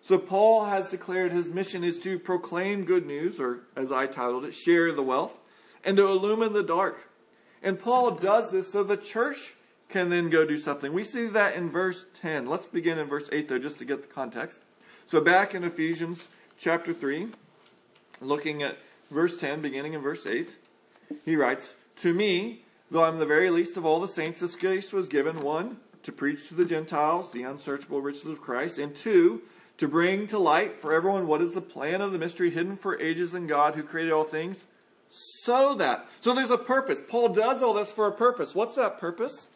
So 0.05 0.19
Paul 0.19 0.67
has 0.67 0.91
declared 0.91 1.33
his 1.33 1.49
mission 1.49 1.83
is 1.83 1.99
to 2.01 2.19
proclaim 2.19 2.85
good 2.85 3.07
news, 3.07 3.41
or 3.41 3.61
as 3.75 3.91
I 3.91 4.07
titled 4.07 4.45
it, 4.45 4.53
share 4.53 4.93
the 4.93 5.03
wealth, 5.03 5.41
and 5.83 5.97
to 5.97 6.07
illumine 6.07 6.53
the 6.53 6.63
dark. 6.63 7.09
And 7.63 7.79
Paul 7.79 8.11
does 8.11 8.51
this 8.51 8.71
so 8.71 8.83
the 8.83 8.99
church 8.99 9.55
can 9.89 10.11
then 10.11 10.29
go 10.29 10.45
do 10.45 10.59
something. 10.59 10.93
We 10.93 11.05
see 11.05 11.29
that 11.29 11.57
in 11.57 11.71
verse 11.71 12.05
10. 12.21 12.45
Let's 12.45 12.67
begin 12.67 12.99
in 12.99 13.07
verse 13.07 13.31
8, 13.33 13.49
though, 13.49 13.59
just 13.59 13.79
to 13.79 13.87
get 13.87 14.03
the 14.03 14.09
context. 14.09 14.61
So, 15.07 15.23
back 15.23 15.55
in 15.55 15.65
Ephesians 15.65 16.29
chapter 16.59 16.93
3, 16.93 17.29
looking 18.21 18.63
at 18.63 18.77
verse 19.11 19.39
10, 19.39 19.63
beginning 19.63 19.95
in 19.95 20.03
verse 20.03 20.27
8, 20.27 20.55
he 21.25 21.35
writes, 21.35 21.77
To 22.03 22.13
me, 22.13 22.67
though 22.91 23.05
I'm 23.05 23.21
the 23.21 23.25
very 23.25 23.49
least 23.49 23.79
of 23.79 23.87
all 23.87 24.01
the 24.01 24.09
saints, 24.09 24.41
this 24.41 24.55
grace 24.55 24.93
was 24.93 25.09
given 25.09 25.41
one, 25.41 25.79
to 26.03 26.13
preach 26.13 26.49
to 26.49 26.55
the 26.55 26.67
Gentiles 26.67 27.33
the 27.33 27.45
unsearchable 27.45 28.03
riches 28.03 28.27
of 28.27 28.43
Christ, 28.43 28.79
and 28.79 28.95
two, 28.95 29.41
to 29.79 29.89
bring 29.89 30.27
to 30.29 30.39
light 30.39 30.81
for 30.81 30.93
everyone 30.93 31.27
what 31.27 31.43
is 31.43 31.53
the 31.53 31.61
plan 31.61 32.01
of 32.01 32.13
the 32.13 32.19
mystery 32.19 32.51
hidden 32.51 32.77
for 32.77 33.01
ages 33.01 33.35
in 33.35 33.47
God 33.47 33.75
who 33.75 33.83
created 33.83 34.13
all 34.13 34.25
things, 34.25 34.67
so 35.09 35.75
that. 35.75 36.09
So 36.21 36.35
there's 36.35 36.51
a 36.51 36.59
purpose. 36.59 37.01
Paul 37.07 37.31
does 37.31 37.63
all 37.63 37.75
this 37.75 37.93
for 37.93 38.07
a 38.07 38.13
purpose. 38.13 38.55
What's 38.55 38.77
that 38.77 38.99
purpose? 38.99 39.49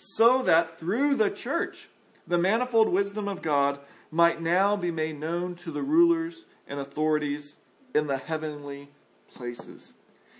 so 0.00 0.42
that 0.42 0.78
through 0.78 1.16
the 1.16 1.28
church 1.28 1.88
the 2.24 2.38
manifold 2.38 2.88
wisdom 2.88 3.26
of 3.26 3.42
God 3.42 3.80
might 4.12 4.40
now 4.40 4.76
be 4.76 4.92
made 4.92 5.18
known 5.18 5.56
to 5.56 5.72
the 5.72 5.82
rulers 5.82 6.44
and 6.68 6.78
authorities 6.78 7.56
in 7.94 8.06
the 8.06 8.16
heavenly 8.16 8.90
places. 9.34 9.92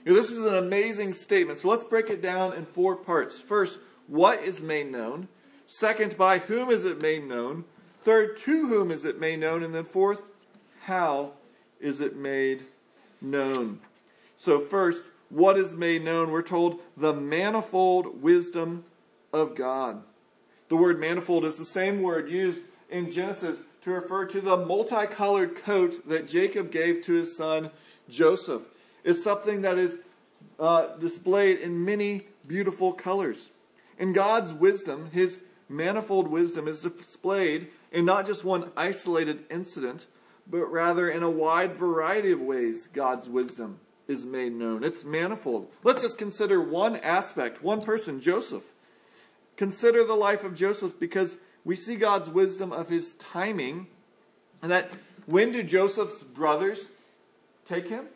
This 0.05 0.31
is 0.31 0.45
an 0.45 0.55
amazing 0.55 1.12
statement. 1.12 1.59
So 1.59 1.69
let's 1.69 1.83
break 1.83 2.09
it 2.09 2.23
down 2.23 2.53
in 2.53 2.67
four 2.67 2.95
parts. 2.95 3.38
First, 3.38 3.79
what 4.07 4.43
is 4.43 4.61
made 4.61 4.93
known? 4.93 5.29
Second, 5.67 6.17
by 6.17 6.38
whom 6.38 6.71
is 6.71 6.85
it 6.85 7.03
made 7.03 7.27
known? 7.27 7.64
Third, 8.03 8.39
to 8.39 8.67
whom 8.67 8.91
is 8.91 9.05
it 9.05 9.21
made 9.21 9.41
known? 9.41 9.63
And 9.63 9.75
then 9.75 9.85
fourth, 9.85 10.23
how 10.83 11.33
is 11.81 12.01
it 12.01 12.17
made 12.17 12.63
known? 13.21 13.81
So, 14.37 14.59
first, 14.59 15.03
what 15.31 15.59
is 15.59 15.75
made 15.75 16.05
known? 16.05 16.31
We're 16.31 16.43
told 16.43 16.81
the 16.97 17.13
manifold 17.13 18.23
wisdom 18.23 18.85
of 19.33 19.55
God. 19.55 20.03
The 20.69 20.77
word 20.77 21.01
manifold 21.01 21.45
is 21.45 21.57
the 21.57 21.65
same 21.65 22.03
word 22.03 22.31
used 22.31 22.63
in 22.89 23.11
Genesis 23.11 23.63
to 23.83 23.91
refer 23.91 24.27
to 24.27 24.41
the 24.41 24.57
multicolored 24.57 25.57
coat 25.57 26.09
that 26.09 26.29
Jacob 26.29 26.71
gave 26.71 27.03
to 27.03 27.13
his 27.15 27.37
son 27.37 27.71
Joseph. 28.09 28.63
It's 29.05 29.23
something 29.23 29.63
that 29.63 29.79
is 29.79 29.99
uh, 30.59 30.97
displayed 30.97 31.61
in 31.61 31.85
many 31.85 32.27
beautiful 32.47 32.93
colors. 32.93 33.51
In 33.99 34.13
God's 34.13 34.53
wisdom, 34.53 35.11
his 35.13 35.39
manifold 35.69 36.29
wisdom 36.29 36.67
is 36.69 36.81
displayed 36.81 37.69
in 37.92 38.05
not 38.05 38.27
just 38.27 38.44
one 38.44 38.70
isolated 38.77 39.44
incident, 39.51 40.07
but 40.46 40.66
rather 40.66 41.11
in 41.11 41.22
a 41.22 41.31
wide 41.31 41.77
variety 41.77 42.33
of 42.33 42.40
ways 42.40 42.88
God's 42.88 43.29
wisdom 43.29 43.81
is 44.07 44.24
made 44.24 44.55
known. 44.55 44.83
It's 44.83 45.05
manifold. 45.05 45.70
Let's 45.85 46.03
just 46.03 46.18
consider 46.18 46.61
one 46.61 46.96
aspect, 46.96 47.62
one 47.62 47.83
person, 47.83 48.20
Joseph. 48.20 48.64
Consider 49.57 50.05
the 50.05 50.14
life 50.14 50.44
of 50.44 50.55
Joseph 50.55 50.98
because 50.98 51.37
we 51.64 51.77
see 51.77 51.96
God's 51.96 52.31
wisdom 52.31 52.72
of 52.72 52.88
his 52.88 53.14
timing. 53.14 53.88
And 54.62 54.70
that 54.70 54.90
when 55.27 55.53
do 55.53 55.62
Joseph's 55.62 56.22
brothers 56.22 56.88
take 57.66 57.88
him? 57.88 58.07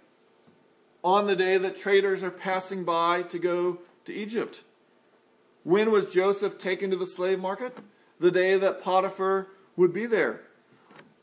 On 1.05 1.27
the 1.27 1.37
day 1.37 1.59
that 1.59 1.77
traders 1.77 2.23
are 2.23 2.31
passing 2.31 2.85
by 2.85 3.23
to 3.25 3.39
go 3.39 3.81
to 4.05 4.15
Egypt. 4.15 4.63
When 5.65 5.91
was 5.91 6.09
Joseph 6.09 6.59
taken 6.59 6.91
to 6.91 6.97
the 6.97 7.07
slave 7.07 7.41
market? 7.41 7.77
The 8.19 8.31
day 8.31 8.57
that 8.57 8.81
Potiphar 8.81 9.49
would 9.83 9.93
be 9.93 10.07
there. 10.07 10.41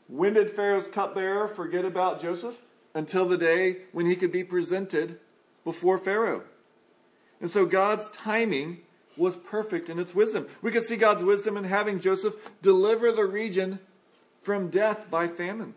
When 0.06 0.34
did 0.34 0.50
Pharaoh's 0.50 0.86
cupbearer 0.86 1.48
forget 1.48 1.86
about 1.86 2.20
Joseph? 2.20 2.60
Until 2.94 3.26
the 3.26 3.38
day 3.38 3.78
when 3.92 4.04
he 4.04 4.16
could 4.16 4.32
be 4.32 4.44
presented 4.44 5.18
before 5.64 5.96
Pharaoh. 5.96 6.42
And 7.40 7.48
so 7.48 7.64
God's 7.64 8.10
timing 8.10 8.80
was 9.16 9.36
perfect 9.36 9.88
in 9.88 9.98
its 9.98 10.14
wisdom. 10.14 10.46
We 10.60 10.72
could 10.72 10.84
see 10.84 10.96
God's 10.96 11.24
wisdom 11.24 11.56
in 11.56 11.64
having 11.64 12.00
Joseph 12.00 12.34
deliver 12.60 13.12
the 13.12 13.24
region 13.24 13.78
from 14.42 14.68
death 14.68 15.10
by 15.10 15.26
famine. 15.26 15.74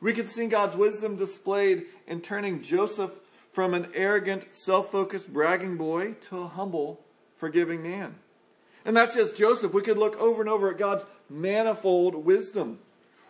We 0.00 0.12
could 0.12 0.28
see 0.28 0.46
God's 0.46 0.74
wisdom 0.74 1.16
displayed 1.16 1.84
in 2.06 2.22
turning 2.22 2.62
Joseph 2.62 3.12
from 3.52 3.72
an 3.72 3.88
arrogant, 3.94 4.46
self 4.50 4.90
focused, 4.90 5.32
bragging 5.32 5.76
boy 5.76 6.14
to 6.28 6.38
a 6.38 6.46
humble, 6.48 7.00
forgiving 7.36 7.82
man. 7.82 8.16
And 8.86 8.96
that's 8.96 9.14
just 9.14 9.36
Joseph. 9.36 9.74
We 9.74 9.82
could 9.82 9.98
look 9.98 10.16
over 10.20 10.40
and 10.40 10.48
over 10.48 10.70
at 10.70 10.78
God's 10.78 11.04
manifold 11.28 12.14
wisdom. 12.14 12.78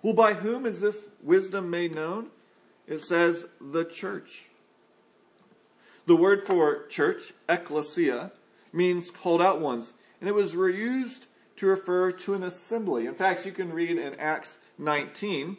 Well, 0.03 0.13
by 0.13 0.35
whom 0.35 0.67
is 0.67 0.81
this 0.81 1.09
wisdom 1.23 1.71
made 1.71 1.95
known? 1.95 2.29
It 2.87 3.01
says 3.01 3.47
the 3.59 3.87
church. 3.87 4.49
The 6.05 6.15
word 6.15 6.43
for 6.43 6.87
church, 6.89 7.33
ecclesia, 7.49 8.33
means 8.71 9.11
called 9.11 9.41
out 9.41 9.61
ones, 9.61 9.95
and 10.21 10.29
it 10.29 10.35
was 10.35 10.55
reused 10.55 11.25
to 11.57 11.67
refer 11.67 12.13
to 12.13 12.35
an 12.35 12.43
assembly. 12.43 13.07
In 13.07 13.15
fact, 13.15 13.47
you 13.47 13.51
can 13.51 13.73
read 13.73 13.99
in 13.99 14.15
Acts 14.21 14.59
19 14.79 15.57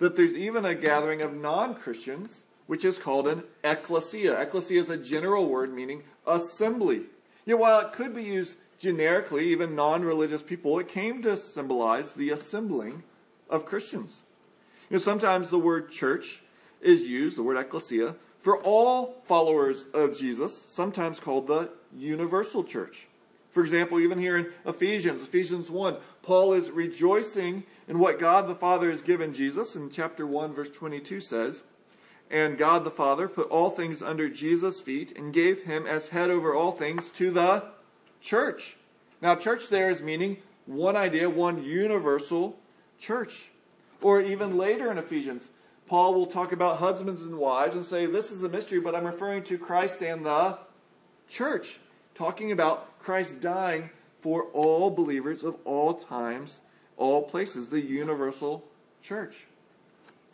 that 0.00 0.16
there's 0.16 0.36
even 0.36 0.64
a 0.64 0.74
gathering 0.74 1.22
of 1.22 1.32
non 1.32 1.76
Christians, 1.76 2.44
which 2.66 2.84
is 2.84 2.98
called 2.98 3.28
an 3.28 3.44
ecclesia. 3.62 4.40
Ecclesia 4.40 4.80
is 4.80 4.90
a 4.90 4.96
general 4.96 5.48
word 5.48 5.72
meaning 5.72 6.02
assembly. 6.26 7.02
Yet 7.44 7.60
while 7.60 7.80
it 7.80 7.92
could 7.92 8.12
be 8.12 8.24
used 8.24 8.56
generically, 8.78 9.48
even 9.48 9.74
non 9.74 10.02
religious 10.02 10.42
people, 10.42 10.78
it 10.78 10.88
came 10.88 11.22
to 11.22 11.36
symbolize 11.36 12.12
the 12.12 12.30
assembling 12.30 13.02
of 13.48 13.64
Christians. 13.64 14.22
You 14.90 14.94
know, 14.96 15.00
sometimes 15.00 15.48
the 15.48 15.58
word 15.58 15.90
church 15.90 16.42
is 16.80 17.08
used, 17.08 17.36
the 17.36 17.42
word 17.42 17.56
ecclesia, 17.56 18.16
for 18.38 18.62
all 18.62 19.22
followers 19.24 19.86
of 19.92 20.16
Jesus, 20.16 20.56
sometimes 20.56 21.18
called 21.18 21.48
the 21.48 21.70
universal 21.96 22.62
church. 22.62 23.08
For 23.50 23.62
example, 23.62 23.98
even 23.98 24.18
here 24.18 24.36
in 24.36 24.52
Ephesians, 24.66 25.22
Ephesians 25.22 25.70
1, 25.70 25.96
Paul 26.22 26.52
is 26.52 26.70
rejoicing 26.70 27.64
in 27.88 27.98
what 27.98 28.20
God 28.20 28.48
the 28.48 28.54
Father 28.54 28.90
has 28.90 29.00
given 29.00 29.32
Jesus. 29.32 29.74
In 29.74 29.88
chapter 29.88 30.26
1, 30.26 30.52
verse 30.52 30.68
22 30.68 31.20
says, 31.20 31.62
And 32.30 32.58
God 32.58 32.84
the 32.84 32.90
Father 32.90 33.28
put 33.28 33.48
all 33.48 33.70
things 33.70 34.02
under 34.02 34.28
Jesus' 34.28 34.82
feet 34.82 35.16
and 35.16 35.32
gave 35.32 35.62
him 35.62 35.86
as 35.86 36.08
head 36.08 36.30
over 36.30 36.54
all 36.54 36.72
things 36.72 37.08
to 37.12 37.30
the 37.30 37.64
church. 38.26 38.76
Now, 39.22 39.36
church 39.36 39.68
there 39.68 39.88
is 39.88 40.02
meaning 40.02 40.38
one 40.66 40.96
idea, 40.96 41.30
one 41.30 41.62
universal 41.62 42.58
church. 42.98 43.50
Or 44.02 44.20
even 44.20 44.58
later 44.58 44.90
in 44.90 44.98
Ephesians, 44.98 45.50
Paul 45.86 46.14
will 46.14 46.26
talk 46.26 46.52
about 46.52 46.78
husbands 46.78 47.22
and 47.22 47.38
wives 47.38 47.76
and 47.76 47.84
say, 47.84 48.06
This 48.06 48.30
is 48.30 48.42
a 48.42 48.48
mystery, 48.48 48.80
but 48.80 48.94
I'm 48.94 49.06
referring 49.06 49.44
to 49.44 49.56
Christ 49.56 50.02
and 50.02 50.26
the 50.26 50.58
church, 51.28 51.78
talking 52.14 52.52
about 52.52 52.98
Christ 52.98 53.40
dying 53.40 53.90
for 54.20 54.44
all 54.52 54.90
believers 54.90 55.44
of 55.44 55.56
all 55.64 55.94
times, 55.94 56.60
all 56.96 57.22
places, 57.22 57.68
the 57.68 57.80
universal 57.80 58.64
church. 59.02 59.46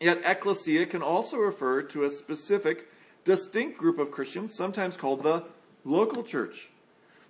Yet, 0.01 0.23
ecclesia 0.25 0.87
can 0.87 1.03
also 1.03 1.37
refer 1.37 1.83
to 1.83 2.05
a 2.05 2.11
specific, 2.11 2.89
distinct 3.25 3.79
group 3.79 3.99
of 3.99 4.11
Christians, 4.11 4.55
sometimes 4.55 4.97
called 4.97 5.23
the 5.23 5.45
local 5.85 6.23
church. 6.23 6.73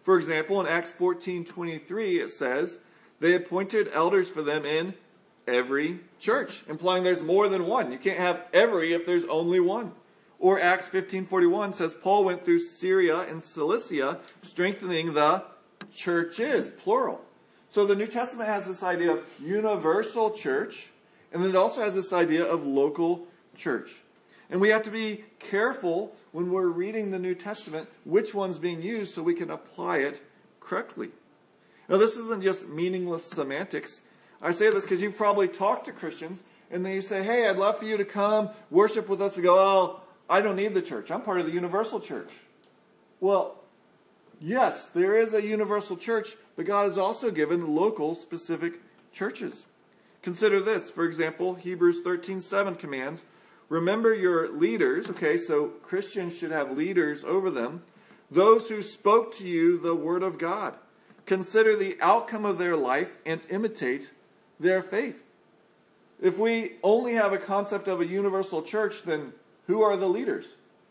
For 0.03 0.17
example, 0.17 0.61
in 0.61 0.67
Acts 0.67 0.93
14:23 0.93 2.19
it 2.21 2.29
says, 2.29 2.81
"They 3.21 3.35
appointed 3.35 3.91
elders 3.93 4.29
for 4.29 4.43
them 4.43 4.65
in 4.65 4.95
every 5.47 6.01
church, 6.19 6.63
implying 6.69 7.03
there's 7.03 7.23
more 7.23 7.49
than 7.49 7.67
one. 7.67 7.93
You 7.93 7.99
can't 7.99 8.19
have 8.19 8.45
every 8.53 8.93
if 8.93 9.07
there's 9.07 9.25
only 9.25 9.61
one. 9.61 9.93
Or 10.39 10.61
Acts 10.61 10.89
15:41 10.89 11.73
says 11.73 11.95
Paul 11.95 12.25
went 12.25 12.45
through 12.45 12.59
Syria 12.61 13.21
and 13.21 13.43
Cilicia 13.43 14.21
strengthening 14.43 15.15
the 15.15 15.45
churches, 15.93 16.69
plural. 16.69 17.25
So 17.69 17.87
the 17.87 17.97
New 17.97 18.07
Testament 18.07 18.49
has 18.49 18.67
this 18.67 18.83
idea 18.83 19.13
of 19.13 19.25
universal 19.41 20.31
church, 20.31 20.91
and 21.33 21.43
then 21.43 21.51
it 21.51 21.57
also 21.57 21.81
has 21.81 21.95
this 21.95 22.13
idea 22.13 22.45
of 22.45 22.67
local 22.67 23.27
church. 23.55 24.03
And 24.51 24.61
we 24.61 24.69
have 24.69 24.83
to 24.83 24.91
be 24.91 25.25
careful 25.39 26.15
when 26.33 26.51
we're 26.51 26.69
reading 26.69 27.11
the 27.11 27.19
New 27.19 27.35
Testament 27.35 27.89
which 28.05 28.35
one's 28.35 28.59
being 28.59 28.83
used 28.83 29.15
so 29.15 29.23
we 29.23 29.35
can 29.35 29.51
apply 29.51 29.99
it 29.99 30.21
correctly. 30.61 31.11
Now, 31.89 31.97
this 31.97 32.17
isn't 32.17 32.43
just 32.43 32.69
meaningless 32.69 33.25
semantics. 33.25 34.03
I 34.41 34.51
say 34.51 34.71
this 34.71 34.85
because 34.85 35.03
you've 35.03 35.17
probably 35.17 35.49
talked 35.49 35.87
to 35.87 35.93
Christians 35.93 36.43
and 36.71 36.85
then 36.85 36.93
you 36.93 37.01
say, 37.01 37.23
Hey, 37.23 37.49
I'd 37.49 37.59
love 37.59 37.79
for 37.79 37.85
you 37.85 37.97
to 37.97 38.05
come 38.05 38.51
worship 38.71 39.09
with 39.09 39.23
us. 39.23 39.35
To 39.35 39.43
go, 39.43 39.55
Oh, 39.57 40.01
I 40.29 40.41
don't 40.41 40.57
need 40.57 40.75
the 40.75 40.83
church. 40.83 41.11
I'm 41.11 41.23
part 41.23 41.41
of 41.41 41.47
the 41.47 41.53
universal 41.53 42.01
church. 42.01 42.31
Well, 43.21 43.57
yes, 44.41 44.89
there 44.89 45.15
is 45.15 45.35
a 45.35 45.43
universal 45.43 45.97
church, 45.97 46.35
but 46.57 46.67
God 46.67 46.85
has 46.85 46.99
also 46.99 47.31
given 47.31 47.75
local 47.75 48.15
specific 48.15 48.81
churches. 49.13 49.67
Consider 50.23 50.61
this, 50.61 50.91
for 50.91 51.05
example, 51.05 51.55
Hebrews 51.55 52.01
13:7 52.01 52.77
commands, 52.79 53.25
remember 53.73 54.15
your 54.15 54.51
leaders, 54.51 55.09
okay, 55.09 55.39
so 55.39 55.69
Christians 55.83 56.37
should 56.37 56.51
have 56.51 56.77
leaders 56.77 57.25
over 57.25 57.51
them, 57.51 57.83
those 58.31 58.69
who 58.69 58.83
spoke 58.83 59.35
to 59.37 59.49
you 59.49 59.79
the 59.79 59.95
word 59.95 60.23
of 60.23 60.37
God. 60.37 60.77
Consider 61.25 61.75
the 61.75 61.97
outcome 62.03 62.45
of 62.45 62.59
their 62.59 62.77
life 62.77 63.17
and 63.25 63.41
imitate 63.49 64.13
their 64.61 64.83
faith. 64.83 65.25
If 66.21 66.39
we 66.39 66.73
only 66.83 67.15
have 67.15 67.33
a 67.33 67.39
concept 67.39 67.89
of 67.89 68.03
a 68.03 68.07
universal 68.07 68.61
church, 68.61 69.05
then 69.05 69.33
who 69.67 69.81
are 69.81 69.97
the 69.97 70.09
leaders? 70.09 70.45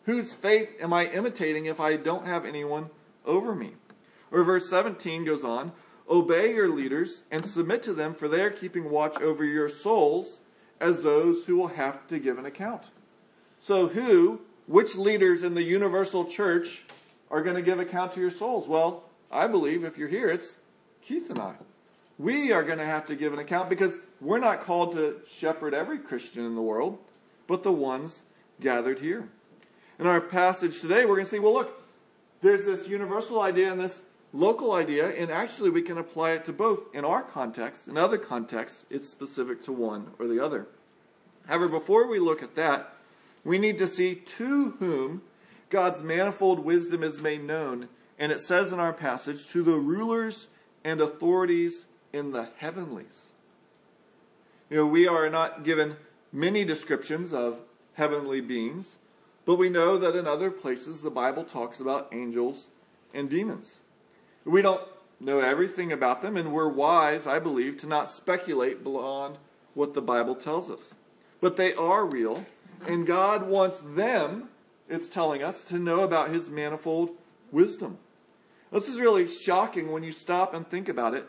Whose 0.05 0.33
faith 0.33 0.81
am 0.81 0.91
I 0.91 1.05
imitating 1.05 1.67
if 1.67 1.79
I 1.79 1.97
don't 1.97 2.25
have 2.25 2.47
anyone 2.47 2.89
over 3.27 3.53
me? 3.53 3.73
Or 4.31 4.43
verse 4.43 4.67
17 4.69 5.23
goes 5.23 5.43
on 5.43 5.71
Obey 6.09 6.55
your 6.55 6.67
leaders 6.67 7.21
and 7.29 7.45
submit 7.45 7.83
to 7.83 7.93
them, 7.93 8.15
for 8.15 8.27
they 8.27 8.41
are 8.41 8.49
keeping 8.49 8.89
watch 8.89 9.21
over 9.21 9.45
your 9.45 9.69
souls 9.69 10.40
as 10.81 11.01
those 11.01 11.45
who 11.45 11.55
will 11.55 11.67
have 11.67 12.05
to 12.07 12.19
give 12.19 12.37
an 12.37 12.45
account. 12.45 12.89
So, 13.61 13.87
who, 13.87 14.41
which 14.67 14.97
leaders 14.97 15.43
in 15.43 15.53
the 15.53 15.63
universal 15.63 16.25
church 16.25 16.83
are 17.29 17.41
going 17.41 17.55
to 17.55 17.61
give 17.61 17.79
account 17.79 18.11
to 18.13 18.19
your 18.19 18.31
souls? 18.31 18.67
Well, 18.67 19.05
I 19.31 19.47
believe 19.47 19.85
if 19.85 19.97
you're 19.97 20.09
here, 20.09 20.29
it's 20.29 20.57
Keith 21.01 21.29
and 21.29 21.39
I 21.39 21.55
we 22.21 22.51
are 22.51 22.63
going 22.63 22.77
to 22.77 22.85
have 22.85 23.07
to 23.07 23.15
give 23.15 23.33
an 23.33 23.39
account 23.39 23.67
because 23.69 23.97
we're 24.19 24.39
not 24.39 24.61
called 24.61 24.93
to 24.93 25.19
shepherd 25.27 25.73
every 25.73 25.97
Christian 25.97 26.45
in 26.45 26.55
the 26.55 26.61
world, 26.61 26.99
but 27.47 27.63
the 27.63 27.71
ones 27.71 28.23
gathered 28.59 28.99
here. 28.99 29.27
In 29.97 30.05
our 30.05 30.21
passage 30.21 30.81
today, 30.81 31.05
we're 31.05 31.15
going 31.15 31.25
to 31.25 31.31
see 31.31 31.39
well, 31.39 31.53
look, 31.53 31.83
there's 32.41 32.63
this 32.63 32.87
universal 32.87 33.41
idea 33.41 33.71
and 33.71 33.81
this 33.81 34.01
local 34.33 34.73
idea, 34.73 35.09
and 35.09 35.31
actually 35.31 35.69
we 35.69 35.81
can 35.81 35.97
apply 35.97 36.31
it 36.31 36.45
to 36.45 36.53
both. 36.53 36.93
In 36.93 37.05
our 37.05 37.21
context, 37.21 37.87
in 37.87 37.97
other 37.97 38.17
contexts, 38.17 38.85
it's 38.89 39.09
specific 39.09 39.61
to 39.63 39.71
one 39.71 40.11
or 40.19 40.27
the 40.27 40.43
other. 40.43 40.67
However, 41.47 41.67
before 41.67 42.07
we 42.07 42.19
look 42.19 42.41
at 42.43 42.55
that, 42.55 42.93
we 43.43 43.57
need 43.57 43.77
to 43.79 43.87
see 43.87 44.15
to 44.15 44.71
whom 44.79 45.23
God's 45.69 46.01
manifold 46.01 46.59
wisdom 46.59 47.03
is 47.03 47.19
made 47.19 47.43
known. 47.43 47.89
And 48.19 48.31
it 48.31 48.41
says 48.41 48.71
in 48.71 48.79
our 48.79 48.93
passage, 48.93 49.47
to 49.49 49.63
the 49.63 49.77
rulers 49.77 50.47
and 50.83 51.01
authorities 51.01 51.85
in 52.13 52.31
the 52.31 52.49
heavenlies. 52.57 53.29
You 54.69 54.77
know, 54.77 54.87
we 54.87 55.07
are 55.07 55.29
not 55.29 55.63
given 55.63 55.97
many 56.31 56.63
descriptions 56.63 57.33
of 57.33 57.61
heavenly 57.95 58.39
beings, 58.39 58.97
but 59.45 59.55
we 59.55 59.69
know 59.69 59.97
that 59.97 60.15
in 60.15 60.27
other 60.27 60.51
places 60.51 61.01
the 61.01 61.11
Bible 61.11 61.43
talks 61.43 61.79
about 61.79 62.09
angels 62.13 62.67
and 63.13 63.29
demons. 63.29 63.80
We 64.45 64.61
don't 64.61 64.81
know 65.19 65.39
everything 65.39 65.91
about 65.91 66.21
them, 66.21 66.35
and 66.37 66.51
we're 66.51 66.69
wise, 66.69 67.27
I 67.27 67.39
believe, 67.39 67.77
to 67.77 67.87
not 67.87 68.09
speculate 68.09 68.83
beyond 68.83 69.37
what 69.73 69.93
the 69.93 70.01
Bible 70.01 70.35
tells 70.35 70.69
us. 70.69 70.93
But 71.39 71.57
they 71.57 71.73
are 71.73 72.05
real, 72.05 72.45
and 72.87 73.05
God 73.05 73.47
wants 73.47 73.79
them, 73.79 74.49
it's 74.89 75.09
telling 75.09 75.43
us, 75.43 75.63
to 75.65 75.77
know 75.79 76.01
about 76.01 76.29
His 76.29 76.49
manifold 76.49 77.11
wisdom. 77.51 77.97
This 78.71 78.87
is 78.87 78.99
really 78.99 79.27
shocking 79.27 79.91
when 79.91 80.03
you 80.03 80.11
stop 80.11 80.53
and 80.53 80.67
think 80.67 80.87
about 80.89 81.13
it 81.13 81.27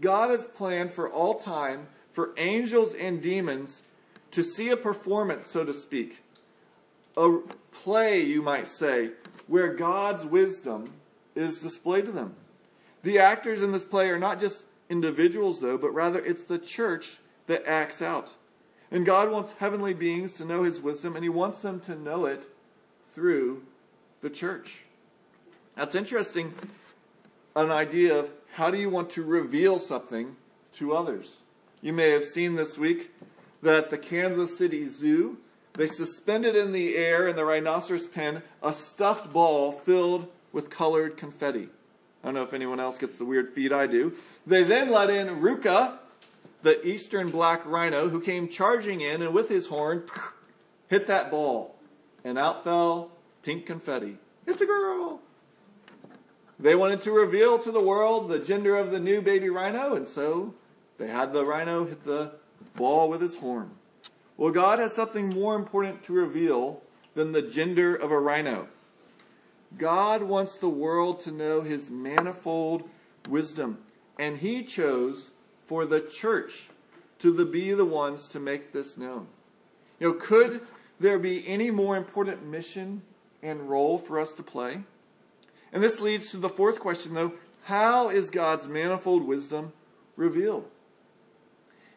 God 0.00 0.30
has 0.30 0.46
planned 0.46 0.90
for 0.90 1.08
all 1.08 1.34
time 1.34 1.86
for 2.12 2.32
angels 2.36 2.94
and 2.94 3.22
demons 3.22 3.82
to 4.32 4.42
see 4.42 4.70
a 4.70 4.76
performance, 4.76 5.46
so 5.46 5.64
to 5.64 5.72
speak, 5.72 6.22
a 7.16 7.38
play, 7.70 8.20
you 8.20 8.42
might 8.42 8.68
say, 8.68 9.10
where 9.46 9.72
God's 9.72 10.24
wisdom 10.24 10.92
is 11.34 11.60
displayed 11.60 12.06
to 12.06 12.12
them. 12.12 12.34
The 13.06 13.20
actors 13.20 13.62
in 13.62 13.70
this 13.70 13.84
play 13.84 14.10
are 14.10 14.18
not 14.18 14.40
just 14.40 14.64
individuals, 14.90 15.60
though, 15.60 15.78
but 15.78 15.94
rather 15.94 16.18
it's 16.18 16.42
the 16.42 16.58
church 16.58 17.18
that 17.46 17.64
acts 17.64 18.02
out. 18.02 18.32
And 18.90 19.06
God 19.06 19.30
wants 19.30 19.52
heavenly 19.52 19.94
beings 19.94 20.32
to 20.38 20.44
know 20.44 20.64
his 20.64 20.80
wisdom, 20.80 21.14
and 21.14 21.22
he 21.22 21.28
wants 21.28 21.62
them 21.62 21.78
to 21.82 21.94
know 21.94 22.26
it 22.26 22.48
through 23.10 23.62
the 24.22 24.28
church. 24.28 24.80
That's 25.76 25.94
interesting, 25.94 26.52
an 27.54 27.70
idea 27.70 28.12
of 28.12 28.32
how 28.54 28.72
do 28.72 28.76
you 28.76 28.90
want 28.90 29.10
to 29.10 29.22
reveal 29.22 29.78
something 29.78 30.34
to 30.72 30.92
others? 30.92 31.36
You 31.80 31.92
may 31.92 32.10
have 32.10 32.24
seen 32.24 32.56
this 32.56 32.76
week 32.76 33.14
that 33.62 33.88
the 33.88 33.98
Kansas 33.98 34.58
City 34.58 34.88
Zoo, 34.88 35.38
they 35.74 35.86
suspended 35.86 36.56
in 36.56 36.72
the 36.72 36.96
air 36.96 37.28
in 37.28 37.36
the 37.36 37.44
rhinoceros 37.44 38.08
pen 38.08 38.42
a 38.64 38.72
stuffed 38.72 39.32
ball 39.32 39.70
filled 39.70 40.26
with 40.50 40.70
colored 40.70 41.16
confetti. 41.16 41.68
I 42.26 42.30
don't 42.30 42.34
know 42.34 42.42
if 42.42 42.54
anyone 42.54 42.80
else 42.80 42.98
gets 42.98 43.14
the 43.14 43.24
weird 43.24 43.50
feed 43.50 43.72
I 43.72 43.86
do. 43.86 44.12
They 44.48 44.64
then 44.64 44.90
let 44.90 45.10
in 45.10 45.28
Ruka, 45.28 45.96
the 46.62 46.84
eastern 46.84 47.30
black 47.30 47.64
rhino, 47.64 48.08
who 48.08 48.20
came 48.20 48.48
charging 48.48 49.00
in 49.00 49.22
and 49.22 49.32
with 49.32 49.48
his 49.48 49.68
horn 49.68 50.02
hit 50.88 51.06
that 51.06 51.30
ball. 51.30 51.76
And 52.24 52.36
out 52.36 52.64
fell 52.64 53.12
pink 53.44 53.64
confetti. 53.64 54.16
It's 54.44 54.60
a 54.60 54.66
girl. 54.66 55.20
They 56.58 56.74
wanted 56.74 57.00
to 57.02 57.12
reveal 57.12 57.60
to 57.60 57.70
the 57.70 57.80
world 57.80 58.28
the 58.28 58.40
gender 58.40 58.74
of 58.74 58.90
the 58.90 58.98
new 58.98 59.22
baby 59.22 59.48
rhino, 59.48 59.94
and 59.94 60.08
so 60.08 60.52
they 60.98 61.06
had 61.06 61.32
the 61.32 61.44
rhino 61.44 61.84
hit 61.84 62.02
the 62.02 62.32
ball 62.74 63.08
with 63.08 63.20
his 63.20 63.36
horn. 63.36 63.70
Well, 64.36 64.50
God 64.50 64.80
has 64.80 64.92
something 64.92 65.28
more 65.28 65.54
important 65.54 66.02
to 66.02 66.12
reveal 66.12 66.82
than 67.14 67.30
the 67.30 67.42
gender 67.42 67.94
of 67.94 68.10
a 68.10 68.18
rhino. 68.18 68.66
God 69.78 70.22
wants 70.22 70.54
the 70.54 70.68
world 70.68 71.20
to 71.20 71.30
know 71.30 71.60
his 71.60 71.90
manifold 71.90 72.88
wisdom, 73.28 73.78
and 74.18 74.38
he 74.38 74.62
chose 74.62 75.30
for 75.66 75.84
the 75.84 76.00
church 76.00 76.68
to 77.18 77.32
the, 77.32 77.44
be 77.44 77.72
the 77.72 77.84
ones 77.84 78.28
to 78.28 78.40
make 78.40 78.72
this 78.72 78.96
known. 78.96 79.26
You 79.98 80.08
know, 80.08 80.14
could 80.14 80.60
there 81.00 81.18
be 81.18 81.46
any 81.46 81.70
more 81.70 81.96
important 81.96 82.46
mission 82.46 83.02
and 83.42 83.68
role 83.68 83.98
for 83.98 84.20
us 84.20 84.34
to 84.34 84.42
play? 84.42 84.80
And 85.72 85.82
this 85.82 86.00
leads 86.00 86.30
to 86.30 86.36
the 86.36 86.48
fourth 86.48 86.80
question, 86.80 87.14
though 87.14 87.32
how 87.64 88.08
is 88.08 88.30
God's 88.30 88.68
manifold 88.68 89.26
wisdom 89.26 89.72
revealed? 90.16 90.68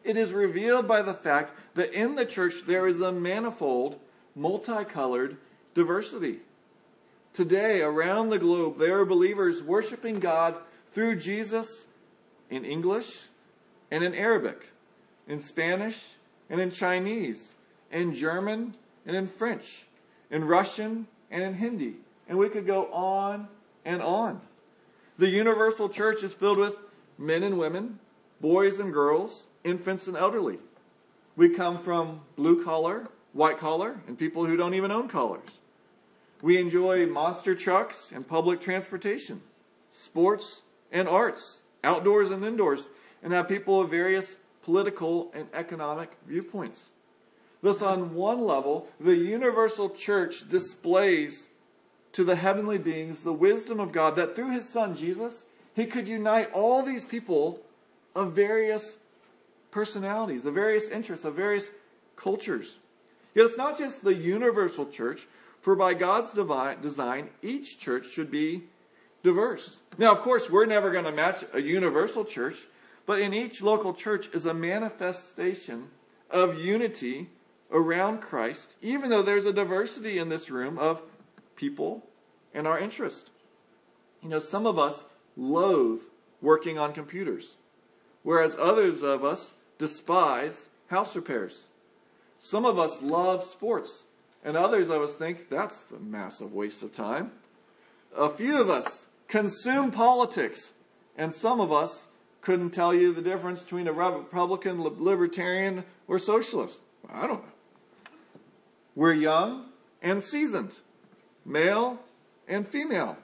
It 0.02 0.16
is 0.16 0.32
revealed 0.32 0.88
by 0.88 1.02
the 1.02 1.14
fact 1.14 1.54
that 1.74 1.92
in 1.92 2.16
the 2.16 2.26
church 2.26 2.64
there 2.66 2.86
is 2.86 3.00
a 3.00 3.12
manifold, 3.12 3.98
multicolored 4.34 5.36
diversity. 5.74 6.40
Today, 7.32 7.80
around 7.80 8.30
the 8.30 8.38
globe, 8.38 8.78
there 8.78 8.98
are 8.98 9.04
believers 9.04 9.62
worshiping 9.62 10.18
God 10.18 10.56
through 10.92 11.16
Jesus 11.16 11.86
in 12.50 12.64
English 12.64 13.28
and 13.90 14.02
in 14.02 14.14
Arabic, 14.14 14.72
in 15.28 15.38
Spanish 15.38 16.14
and 16.48 16.60
in 16.60 16.70
Chinese, 16.70 17.54
in 17.92 18.12
German 18.12 18.74
and 19.06 19.14
in 19.14 19.28
French, 19.28 19.86
in 20.30 20.44
Russian 20.44 21.06
and 21.30 21.42
in 21.42 21.54
Hindi. 21.54 21.94
And 22.28 22.36
we 22.36 22.48
could 22.48 22.66
go 22.66 22.92
on 22.92 23.46
and 23.84 24.02
on. 24.02 24.40
The 25.16 25.28
universal 25.28 25.88
church 25.88 26.24
is 26.24 26.34
filled 26.34 26.58
with 26.58 26.80
men 27.16 27.44
and 27.44 27.58
women, 27.58 28.00
boys 28.40 28.80
and 28.80 28.92
girls, 28.92 29.46
infants 29.62 30.08
and 30.08 30.16
elderly. 30.16 30.58
We 31.36 31.50
come 31.50 31.78
from 31.78 32.22
blue 32.34 32.64
collar, 32.64 33.08
white 33.32 33.58
collar, 33.58 34.00
and 34.08 34.18
people 34.18 34.46
who 34.46 34.56
don't 34.56 34.74
even 34.74 34.90
own 34.90 35.06
collars. 35.06 35.59
We 36.42 36.58
enjoy 36.58 37.06
monster 37.06 37.54
trucks 37.54 38.12
and 38.14 38.26
public 38.26 38.60
transportation, 38.60 39.42
sports 39.90 40.62
and 40.90 41.08
arts, 41.08 41.62
outdoors 41.84 42.30
and 42.30 42.44
indoors, 42.44 42.86
and 43.22 43.32
have 43.32 43.48
people 43.48 43.80
of 43.80 43.90
various 43.90 44.36
political 44.62 45.30
and 45.34 45.48
economic 45.52 46.16
viewpoints. 46.26 46.90
Thus, 47.62 47.82
on 47.82 48.14
one 48.14 48.40
level, 48.40 48.88
the 48.98 49.16
universal 49.16 49.90
church 49.90 50.48
displays 50.48 51.48
to 52.12 52.24
the 52.24 52.36
heavenly 52.36 52.78
beings 52.78 53.22
the 53.22 53.32
wisdom 53.32 53.78
of 53.78 53.92
God 53.92 54.16
that 54.16 54.34
through 54.34 54.50
his 54.50 54.68
son 54.68 54.94
Jesus, 54.94 55.44
he 55.74 55.86
could 55.86 56.08
unite 56.08 56.50
all 56.52 56.82
these 56.82 57.04
people 57.04 57.60
of 58.14 58.32
various 58.32 58.96
personalities, 59.70 60.44
of 60.44 60.54
various 60.54 60.88
interests, 60.88 61.24
of 61.24 61.34
various 61.34 61.70
cultures. 62.16 62.78
Yet 63.34 63.46
it's 63.46 63.56
not 63.56 63.78
just 63.78 64.02
the 64.02 64.14
universal 64.14 64.86
church, 64.86 65.28
for 65.60 65.76
by 65.76 65.94
God's 65.94 66.30
divine 66.30 66.80
design, 66.80 67.30
each 67.42 67.78
church 67.78 68.08
should 68.08 68.30
be 68.30 68.64
diverse. 69.22 69.80
Now, 69.98 70.12
of 70.12 70.20
course, 70.22 70.48
we're 70.48 70.66
never 70.66 70.90
going 70.90 71.04
to 71.04 71.12
match 71.12 71.44
a 71.52 71.60
universal 71.60 72.24
church, 72.24 72.66
but 73.06 73.20
in 73.20 73.34
each 73.34 73.62
local 73.62 73.92
church 73.92 74.28
is 74.34 74.46
a 74.46 74.54
manifestation 74.54 75.88
of 76.30 76.58
unity 76.58 77.28
around 77.70 78.20
Christ, 78.20 78.76
even 78.80 79.10
though 79.10 79.22
there's 79.22 79.44
a 79.44 79.52
diversity 79.52 80.18
in 80.18 80.28
this 80.28 80.50
room 80.50 80.78
of 80.78 81.02
people 81.56 82.06
and 82.54 82.66
our 82.66 82.78
interest. 82.78 83.30
You 84.22 84.28
know, 84.28 84.38
some 84.38 84.66
of 84.66 84.78
us 84.78 85.04
loathe 85.36 86.02
working 86.40 86.78
on 86.78 86.92
computers, 86.92 87.56
whereas 88.22 88.56
others 88.58 89.02
of 89.02 89.24
us 89.24 89.52
despise 89.78 90.66
house 90.88 91.14
repairs. 91.14 91.64
Some 92.36 92.64
of 92.64 92.78
us 92.78 93.02
love 93.02 93.42
sports, 93.42 94.04
and 94.44 94.56
others 94.56 94.88
of 94.88 95.02
us 95.02 95.14
think 95.14 95.48
that's 95.48 95.90
a 95.90 95.98
massive 95.98 96.54
waste 96.54 96.82
of 96.82 96.92
time. 96.92 97.32
A 98.16 98.28
few 98.28 98.60
of 98.60 98.70
us 98.70 99.06
consume 99.28 99.90
politics, 99.90 100.72
and 101.16 101.32
some 101.32 101.60
of 101.60 101.72
us 101.72 102.08
couldn't 102.40 102.70
tell 102.70 102.94
you 102.94 103.12
the 103.12 103.22
difference 103.22 103.62
between 103.62 103.86
a 103.86 103.92
Republican, 103.92 104.82
libertarian, 104.82 105.84
or 106.08 106.18
socialist. 106.18 106.80
I 107.08 107.26
don't 107.26 107.42
know. 107.42 107.52
We're 108.94 109.14
young 109.14 109.66
and 110.02 110.22
seasoned 110.22 110.78
male 111.44 111.98
and 112.48 112.66
female, 112.66 113.16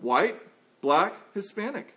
white, 0.00 0.36
black, 0.80 1.14
Hispanic. 1.34 1.94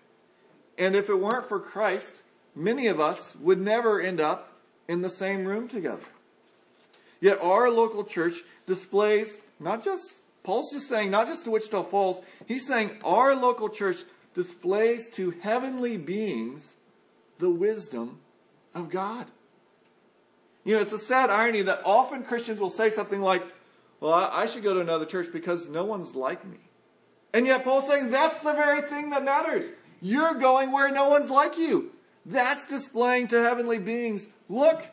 And 0.77 0.95
if 0.95 1.09
it 1.09 1.15
weren't 1.15 1.47
for 1.47 1.59
Christ, 1.59 2.21
many 2.55 2.87
of 2.87 2.99
us 2.99 3.35
would 3.37 3.59
never 3.59 4.01
end 4.01 4.19
up 4.19 4.51
in 4.87 5.01
the 5.01 5.09
same 5.09 5.45
room 5.45 5.67
together. 5.67 6.03
Yet 7.21 7.41
our 7.41 7.69
local 7.69 8.03
church 8.03 8.35
displays 8.65 9.37
not 9.59 9.83
just, 9.83 10.21
Paul's 10.43 10.71
just 10.71 10.87
saying, 10.87 11.11
not 11.11 11.27
just 11.27 11.45
to 11.45 11.51
Wichita 11.51 11.83
Falls, 11.83 12.23
he's 12.45 12.67
saying 12.67 12.91
our 13.03 13.35
local 13.35 13.69
church 13.69 13.97
displays 14.33 15.09
to 15.09 15.31
heavenly 15.31 15.97
beings 15.97 16.75
the 17.39 17.49
wisdom 17.49 18.19
of 18.73 18.89
God. 18.89 19.27
You 20.63 20.75
know, 20.75 20.81
it's 20.81 20.93
a 20.93 20.97
sad 20.97 21.29
irony 21.29 21.61
that 21.63 21.81
often 21.85 22.23
Christians 22.23 22.59
will 22.59 22.69
say 22.69 22.89
something 22.89 23.21
like, 23.21 23.43
well, 23.99 24.13
I 24.13 24.45
should 24.45 24.63
go 24.63 24.73
to 24.73 24.81
another 24.81 25.05
church 25.05 25.31
because 25.31 25.69
no 25.69 25.85
one's 25.85 26.15
like 26.15 26.45
me. 26.45 26.57
And 27.33 27.45
yet 27.45 27.63
Paul's 27.63 27.87
saying 27.87 28.09
that's 28.09 28.39
the 28.39 28.53
very 28.53 28.81
thing 28.81 29.11
that 29.11 29.23
matters. 29.23 29.65
You're 30.01 30.33
going 30.33 30.71
where 30.71 30.91
no 30.91 31.09
one's 31.09 31.29
like 31.29 31.57
you. 31.57 31.91
That's 32.25 32.65
displaying 32.65 33.27
to 33.29 33.41
heavenly 33.41 33.79
beings, 33.79 34.27
look, 34.49 34.83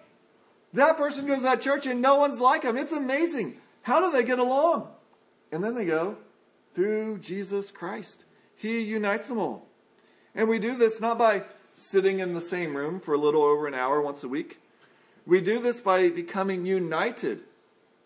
that 0.75 0.97
person 0.97 1.27
goes 1.27 1.39
to 1.39 1.43
that 1.45 1.61
church 1.61 1.87
and 1.87 2.01
no 2.01 2.17
one's 2.17 2.41
like 2.41 2.63
him. 2.63 2.77
It's 2.77 2.93
amazing. 2.93 3.59
How 3.83 4.01
do 4.01 4.11
they 4.11 4.25
get 4.25 4.39
along? 4.39 4.89
And 5.51 5.63
then 5.63 5.75
they 5.75 5.85
go 5.85 6.17
through 6.75 7.19
Jesus 7.19 7.71
Christ. 7.71 8.25
He 8.57 8.81
unites 8.81 9.29
them 9.29 9.39
all. 9.39 9.67
And 10.35 10.49
we 10.49 10.59
do 10.59 10.77
this 10.77 11.01
not 11.01 11.19
by 11.19 11.45
sitting 11.75 12.21
in 12.21 12.33
the 12.33 12.41
same 12.41 12.77
room 12.77 13.01
for 13.01 13.15
a 13.15 13.19
little 13.19 13.43
over 13.43 13.67
an 13.67 13.75
hour 13.75 14.01
once 14.01 14.25
a 14.25 14.29
week. 14.29 14.61
We 15.27 15.41
do 15.41 15.59
this 15.59 15.81
by 15.81 16.09
becoming 16.09 16.67
united 16.67 17.43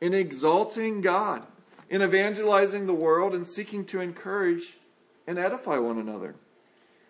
in 0.00 0.12
exalting 0.12 1.00
God, 1.00 1.46
in 1.88 2.02
evangelizing 2.02 2.86
the 2.86 2.94
world, 2.94 3.34
and 3.34 3.46
seeking 3.46 3.84
to 3.86 4.00
encourage 4.00 4.76
and 5.26 5.38
edify 5.38 5.78
one 5.78 5.98
another. 5.98 6.34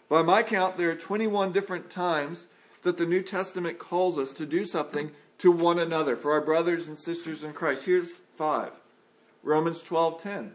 By 0.08 0.22
my 0.22 0.42
count, 0.42 0.76
there 0.76 0.90
are 0.90 0.96
21 0.96 1.52
different 1.52 1.90
times 1.90 2.46
that 2.82 2.96
the 2.96 3.06
New 3.06 3.22
Testament 3.22 3.78
calls 3.78 4.18
us 4.18 4.32
to 4.34 4.46
do 4.46 4.64
something 4.64 5.10
to 5.38 5.50
one 5.50 5.78
another 5.78 6.16
for 6.16 6.32
our 6.32 6.40
brothers 6.40 6.88
and 6.88 6.96
sisters 6.96 7.44
in 7.44 7.52
Christ. 7.52 7.84
Here's 7.84 8.20
five. 8.36 8.72
Romans 9.42 9.82
12:10. 9.82 10.52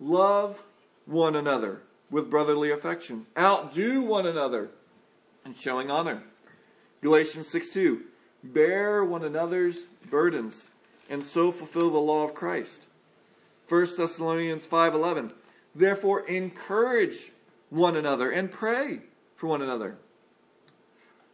Love 0.00 0.64
one 1.06 1.36
another 1.36 1.82
with 2.10 2.30
brotherly 2.30 2.70
affection. 2.70 3.26
Outdo 3.38 4.02
one 4.02 4.26
another 4.26 4.70
in 5.44 5.54
showing 5.54 5.90
honor. 5.90 6.22
Galatians 7.02 7.48
6:2. 7.48 8.02
Bear 8.42 9.04
one 9.04 9.24
another's 9.24 9.84
burdens 10.10 10.70
and 11.08 11.24
so 11.24 11.50
fulfill 11.50 11.90
the 11.90 11.98
law 11.98 12.24
of 12.24 12.34
Christ. 12.34 12.86
1 13.68 13.96
Thessalonians 13.96 14.66
5:11 14.66 15.32
Therefore 15.74 16.20
encourage 16.26 17.32
one 17.70 17.96
another 17.96 18.30
and 18.30 18.52
pray 18.52 19.00
for 19.34 19.48
one 19.48 19.62
another. 19.62 19.96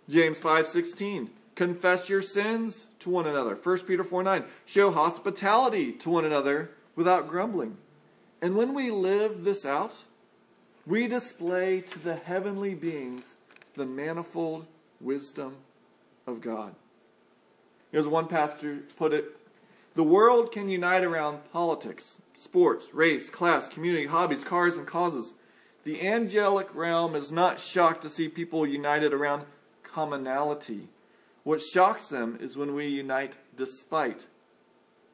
James 0.09 0.39
5:16 0.39 1.31
Confess 1.61 2.09
your 2.09 2.23
sins 2.23 2.87
to 3.01 3.11
one 3.11 3.27
another. 3.27 3.55
1 3.55 3.81
Peter 3.81 4.03
4 4.03 4.23
9. 4.23 4.45
Show 4.65 4.91
hospitality 4.91 5.93
to 5.93 6.09
one 6.09 6.25
another 6.25 6.71
without 6.97 7.29
grumbling. 7.29 7.77
And 8.41 8.57
when 8.57 8.73
we 8.73 8.91
live 8.91 9.45
this 9.45 9.67
out, 9.67 10.05
we 10.87 11.07
display 11.07 11.83
to 11.83 11.99
the 11.99 12.15
heavenly 12.15 12.73
beings 12.73 13.35
the 13.75 13.85
manifold 13.85 14.65
wisdom 15.03 15.57
of 16.27 16.41
God. 16.41 16.75
As 17.93 18.07
one 18.07 18.27
pastor 18.27 18.79
put 18.97 19.13
it, 19.13 19.27
the 19.95 20.03
world 20.03 20.53
can 20.53 20.71
unite 20.71 21.05
around 21.05 21.41
politics, 21.53 22.23
sports, 22.33 22.95
race, 22.95 23.29
class, 23.29 23.69
community, 23.69 24.07
hobbies, 24.07 24.45
cars, 24.45 24.79
and 24.79 24.87
causes. 24.87 25.35
The 25.85 26.09
angelic 26.09 26.75
realm 26.75 27.15
is 27.15 27.31
not 27.31 27.61
shocked 27.61 28.01
to 28.01 28.09
see 28.09 28.31
people 28.31 28.67
united 28.67 29.13
around 29.13 29.45
commonality. 29.83 30.89
What 31.43 31.61
shocks 31.61 32.09
them 32.09 32.39
is 32.41 32.57
when 32.57 32.75
we 32.75 32.87
unite 32.87 33.39
despite 33.57 34.27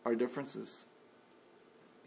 our 0.05 0.15
differences. 0.15 0.85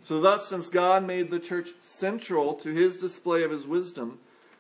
So, 0.02 0.22
thus, 0.22 0.48
since 0.48 0.70
God 0.70 1.06
made 1.06 1.30
the 1.30 1.40
church 1.40 1.70
central 1.80 2.54
to 2.56 2.70
his 2.70 2.98
display 2.98 3.44
of 3.44 3.52
his 3.52 3.68
wisdom, 3.68 4.20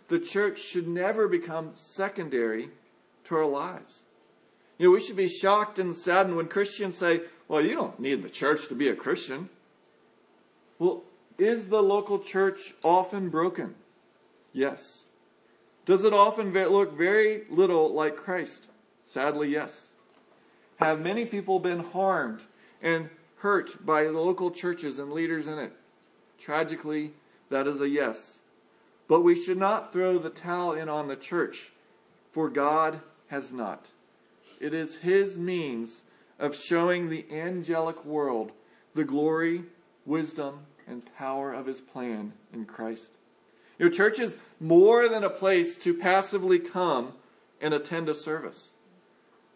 the 0.10 0.20
church 0.20 0.60
should 0.60 0.88
never 0.88 1.28
become 1.28 1.72
secondary 1.74 2.70
to 3.26 3.36
our 3.36 3.46
lives. 3.46 4.04
You 4.78 4.88
know, 4.88 4.92
we 4.92 5.02
should 5.02 5.16
be 5.16 5.30
shocked 5.30 5.80
and 5.80 5.96
saddened 5.96 6.36
when 6.36 6.48
Christians 6.48 6.98
say, 6.98 7.22
well, 7.48 7.62
you 7.62 7.76
don't 7.76 8.00
need 8.00 8.22
the 8.22 8.30
church 8.30 8.68
to 8.68 8.76
be 8.76 8.90
a 8.90 8.96
Christian. 8.96 9.50
Well, 10.78 11.04
Is 11.38 11.70
the 11.70 11.82
local 11.82 12.20
church 12.20 12.74
often 12.84 13.30
broken? 13.30 13.76
Yes. 14.52 15.06
Does 15.86 16.04
it 16.04 16.14
often 16.14 16.52
look 16.52 16.98
very 16.98 17.44
little 17.50 17.94
like 17.94 18.18
Christ? 18.18 18.68
Sadly, 19.10 19.50
yes. 19.50 19.88
Have 20.76 21.02
many 21.02 21.26
people 21.26 21.58
been 21.58 21.80
harmed 21.80 22.46
and 22.80 23.10
hurt 23.38 23.84
by 23.84 24.04
the 24.04 24.12
local 24.12 24.52
churches 24.52 25.00
and 25.00 25.12
leaders 25.12 25.48
in 25.48 25.58
it? 25.58 25.74
Tragically, 26.38 27.14
that 27.50 27.66
is 27.66 27.82
a 27.82 27.90
yes. 27.90 28.38
But 29.08 29.22
we 29.22 29.34
should 29.34 29.58
not 29.58 29.92
throw 29.92 30.20
the 30.20 30.30
towel 30.30 30.74
in 30.74 30.90
on 30.90 31.08
the 31.08 31.16
church, 31.16 31.72
for 32.32 32.52
God 32.52 33.02
has 33.30 33.52
not. 33.52 33.90
It 34.60 34.76
is 34.76 34.98
His 34.98 35.40
means 35.40 36.04
of 36.38 36.56
showing 36.56 37.10
the 37.10 37.26
angelic 37.32 38.06
world 38.06 38.52
the 38.94 39.06
glory, 39.06 39.64
wisdom, 40.06 40.68
and 40.86 41.04
power 41.16 41.52
of 41.52 41.66
His 41.66 41.82
plan 41.82 42.34
in 42.54 42.66
Christ. 42.66 43.10
Your 43.80 43.90
church 43.90 44.20
is 44.20 44.38
more 44.60 45.08
than 45.08 45.24
a 45.24 45.32
place 45.32 45.76
to 45.78 45.96
passively 45.96 46.60
come 46.60 47.14
and 47.60 47.74
attend 47.74 48.08
a 48.08 48.14
service. 48.14 48.70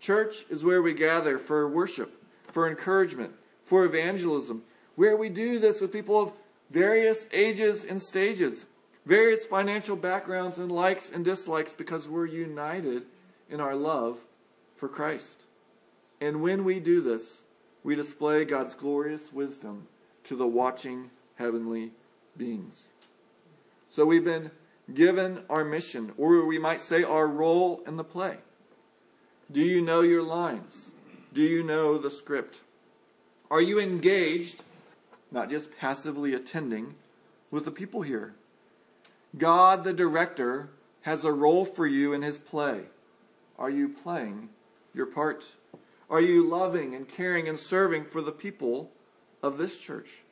Church 0.03 0.43
is 0.49 0.65
where 0.65 0.81
we 0.81 0.93
gather 0.93 1.37
for 1.37 1.65
worship, 1.69 2.21
for 2.51 2.67
encouragement, 2.67 3.31
for 3.63 3.85
evangelism, 3.85 4.61
where 4.95 5.15
we 5.15 5.29
do 5.29 5.59
this 5.59 5.79
with 5.79 5.93
people 5.93 6.21
of 6.21 6.33
various 6.71 7.25
ages 7.31 7.85
and 7.85 8.01
stages, 8.01 8.65
various 9.05 9.45
financial 9.45 9.95
backgrounds 9.95 10.57
and 10.57 10.69
likes 10.69 11.09
and 11.09 11.23
dislikes 11.23 11.71
because 11.71 12.09
we're 12.09 12.25
united 12.25 13.03
in 13.49 13.61
our 13.61 13.77
love 13.77 14.19
for 14.75 14.89
Christ. 14.89 15.43
And 16.19 16.41
when 16.41 16.65
we 16.65 16.81
do 16.81 16.99
this, 16.99 17.43
we 17.85 17.95
display 17.95 18.43
God's 18.43 18.73
glorious 18.73 19.31
wisdom 19.31 19.87
to 20.25 20.35
the 20.35 20.45
watching 20.45 21.11
heavenly 21.35 21.93
beings. 22.35 22.87
So 23.87 24.05
we've 24.05 24.25
been 24.25 24.51
given 24.93 25.45
our 25.49 25.63
mission, 25.63 26.11
or 26.17 26.45
we 26.45 26.59
might 26.59 26.81
say 26.81 27.03
our 27.03 27.25
role 27.25 27.81
in 27.87 27.95
the 27.95 28.03
play. 28.03 28.39
Do 29.53 29.61
you 29.61 29.81
know 29.81 30.01
your 30.01 30.23
lines? 30.23 30.89
Do 31.31 31.43
you 31.43 31.61
know 31.61 31.99
the 31.99 32.09
script? 32.09 32.61
Are 33.51 33.61
you 33.61 33.79
engaged, 33.79 34.63
not 35.31 35.51
just 35.51 35.77
passively 35.77 36.33
attending, 36.33 36.95
with 37.51 37.65
the 37.65 37.71
people 37.71 38.01
here? 38.01 38.33
God, 39.37 39.83
the 39.83 39.93
director, 39.93 40.69
has 41.01 41.23
a 41.23 41.31
role 41.31 41.65
for 41.65 41.85
you 41.85 42.13
in 42.13 42.23
his 42.23 42.39
play. 42.39 42.85
Are 43.59 43.69
you 43.69 43.89
playing 43.89 44.49
your 44.91 45.05
part? 45.05 45.51
Are 46.09 46.21
you 46.21 46.49
loving 46.49 46.95
and 46.95 47.07
caring 47.07 47.47
and 47.47 47.59
serving 47.59 48.05
for 48.05 48.23
the 48.23 48.31
people 48.31 48.89
of 49.43 49.59
this 49.59 49.77
church? 49.77 50.23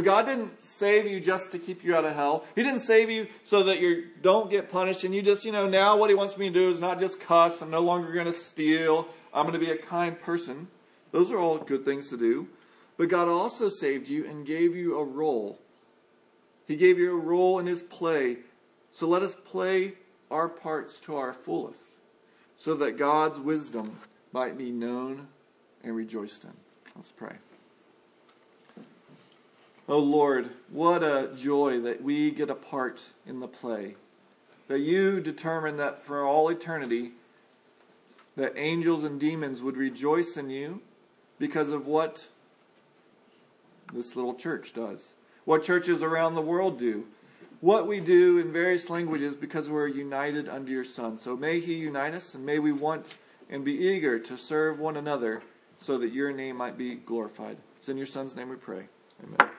God 0.00 0.24
didn't 0.24 0.62
save 0.62 1.06
you 1.06 1.20
just 1.20 1.52
to 1.52 1.58
keep 1.58 1.84
you 1.84 1.94
out 1.94 2.04
of 2.04 2.14
hell. 2.14 2.44
He 2.54 2.62
didn't 2.62 2.80
save 2.80 3.10
you 3.10 3.26
so 3.42 3.62
that 3.64 3.80
you 3.80 4.06
don't 4.22 4.50
get 4.50 4.70
punished 4.70 5.04
and 5.04 5.14
you 5.14 5.20
just, 5.20 5.44
you 5.44 5.52
know, 5.52 5.68
now 5.68 5.98
what 5.98 6.08
He 6.08 6.16
wants 6.16 6.38
me 6.38 6.48
to 6.48 6.54
do 6.54 6.70
is 6.70 6.80
not 6.80 6.98
just 6.98 7.20
cuss. 7.20 7.60
I'm 7.60 7.70
no 7.70 7.80
longer 7.80 8.10
going 8.12 8.26
to 8.26 8.32
steal. 8.32 9.06
I'm 9.34 9.46
going 9.46 9.58
to 9.58 9.64
be 9.64 9.70
a 9.70 9.76
kind 9.76 10.18
person. 10.18 10.68
Those 11.10 11.30
are 11.30 11.38
all 11.38 11.58
good 11.58 11.84
things 11.84 12.08
to 12.08 12.16
do. 12.16 12.48
But 12.96 13.08
God 13.08 13.28
also 13.28 13.68
saved 13.68 14.08
you 14.08 14.26
and 14.26 14.46
gave 14.46 14.74
you 14.74 14.98
a 14.98 15.04
role. 15.04 15.58
He 16.66 16.76
gave 16.76 16.98
you 16.98 17.12
a 17.12 17.20
role 17.20 17.58
in 17.58 17.66
His 17.66 17.82
play. 17.82 18.38
So 18.92 19.06
let 19.06 19.22
us 19.22 19.34
play 19.44 19.94
our 20.30 20.48
parts 20.48 20.96
to 21.00 21.16
our 21.16 21.32
fullest 21.32 21.80
so 22.56 22.74
that 22.76 22.92
God's 22.92 23.38
wisdom 23.38 23.98
might 24.32 24.56
be 24.56 24.70
known 24.70 25.28
and 25.84 25.94
rejoiced 25.94 26.44
in. 26.44 26.54
Let's 26.96 27.12
pray. 27.12 27.34
Oh 29.88 29.98
Lord, 29.98 30.50
what 30.70 31.02
a 31.02 31.30
joy 31.34 31.80
that 31.80 32.02
we 32.02 32.30
get 32.30 32.50
a 32.50 32.54
part 32.54 33.12
in 33.26 33.40
the 33.40 33.48
play. 33.48 33.96
That 34.68 34.78
you 34.78 35.20
determined 35.20 35.78
that 35.80 36.02
for 36.04 36.24
all 36.24 36.48
eternity, 36.48 37.12
that 38.36 38.54
angels 38.56 39.04
and 39.04 39.18
demons 39.18 39.60
would 39.62 39.76
rejoice 39.76 40.36
in 40.36 40.50
you 40.50 40.80
because 41.38 41.70
of 41.70 41.86
what 41.86 42.28
this 43.92 44.14
little 44.14 44.34
church 44.34 44.72
does. 44.72 45.12
What 45.44 45.64
churches 45.64 46.02
around 46.02 46.36
the 46.36 46.40
world 46.40 46.78
do. 46.78 47.06
What 47.60 47.86
we 47.86 48.00
do 48.00 48.38
in 48.38 48.52
various 48.52 48.88
languages 48.88 49.34
because 49.34 49.68
we're 49.68 49.88
united 49.88 50.48
under 50.48 50.70
your 50.70 50.84
Son. 50.84 51.18
So 51.18 51.36
may 51.36 51.60
He 51.60 51.74
unite 51.74 52.14
us 52.14 52.34
and 52.34 52.46
may 52.46 52.58
we 52.58 52.72
want 52.72 53.16
and 53.50 53.64
be 53.64 53.74
eager 53.74 54.18
to 54.18 54.36
serve 54.36 54.80
one 54.80 54.96
another 54.96 55.42
so 55.76 55.98
that 55.98 56.12
your 56.12 56.32
name 56.32 56.56
might 56.56 56.78
be 56.78 56.94
glorified. 56.94 57.56
It's 57.76 57.88
in 57.88 57.96
your 57.96 58.06
Son's 58.06 58.34
name 58.34 58.48
we 58.48 58.56
pray. 58.56 58.86
Amen. 59.22 59.50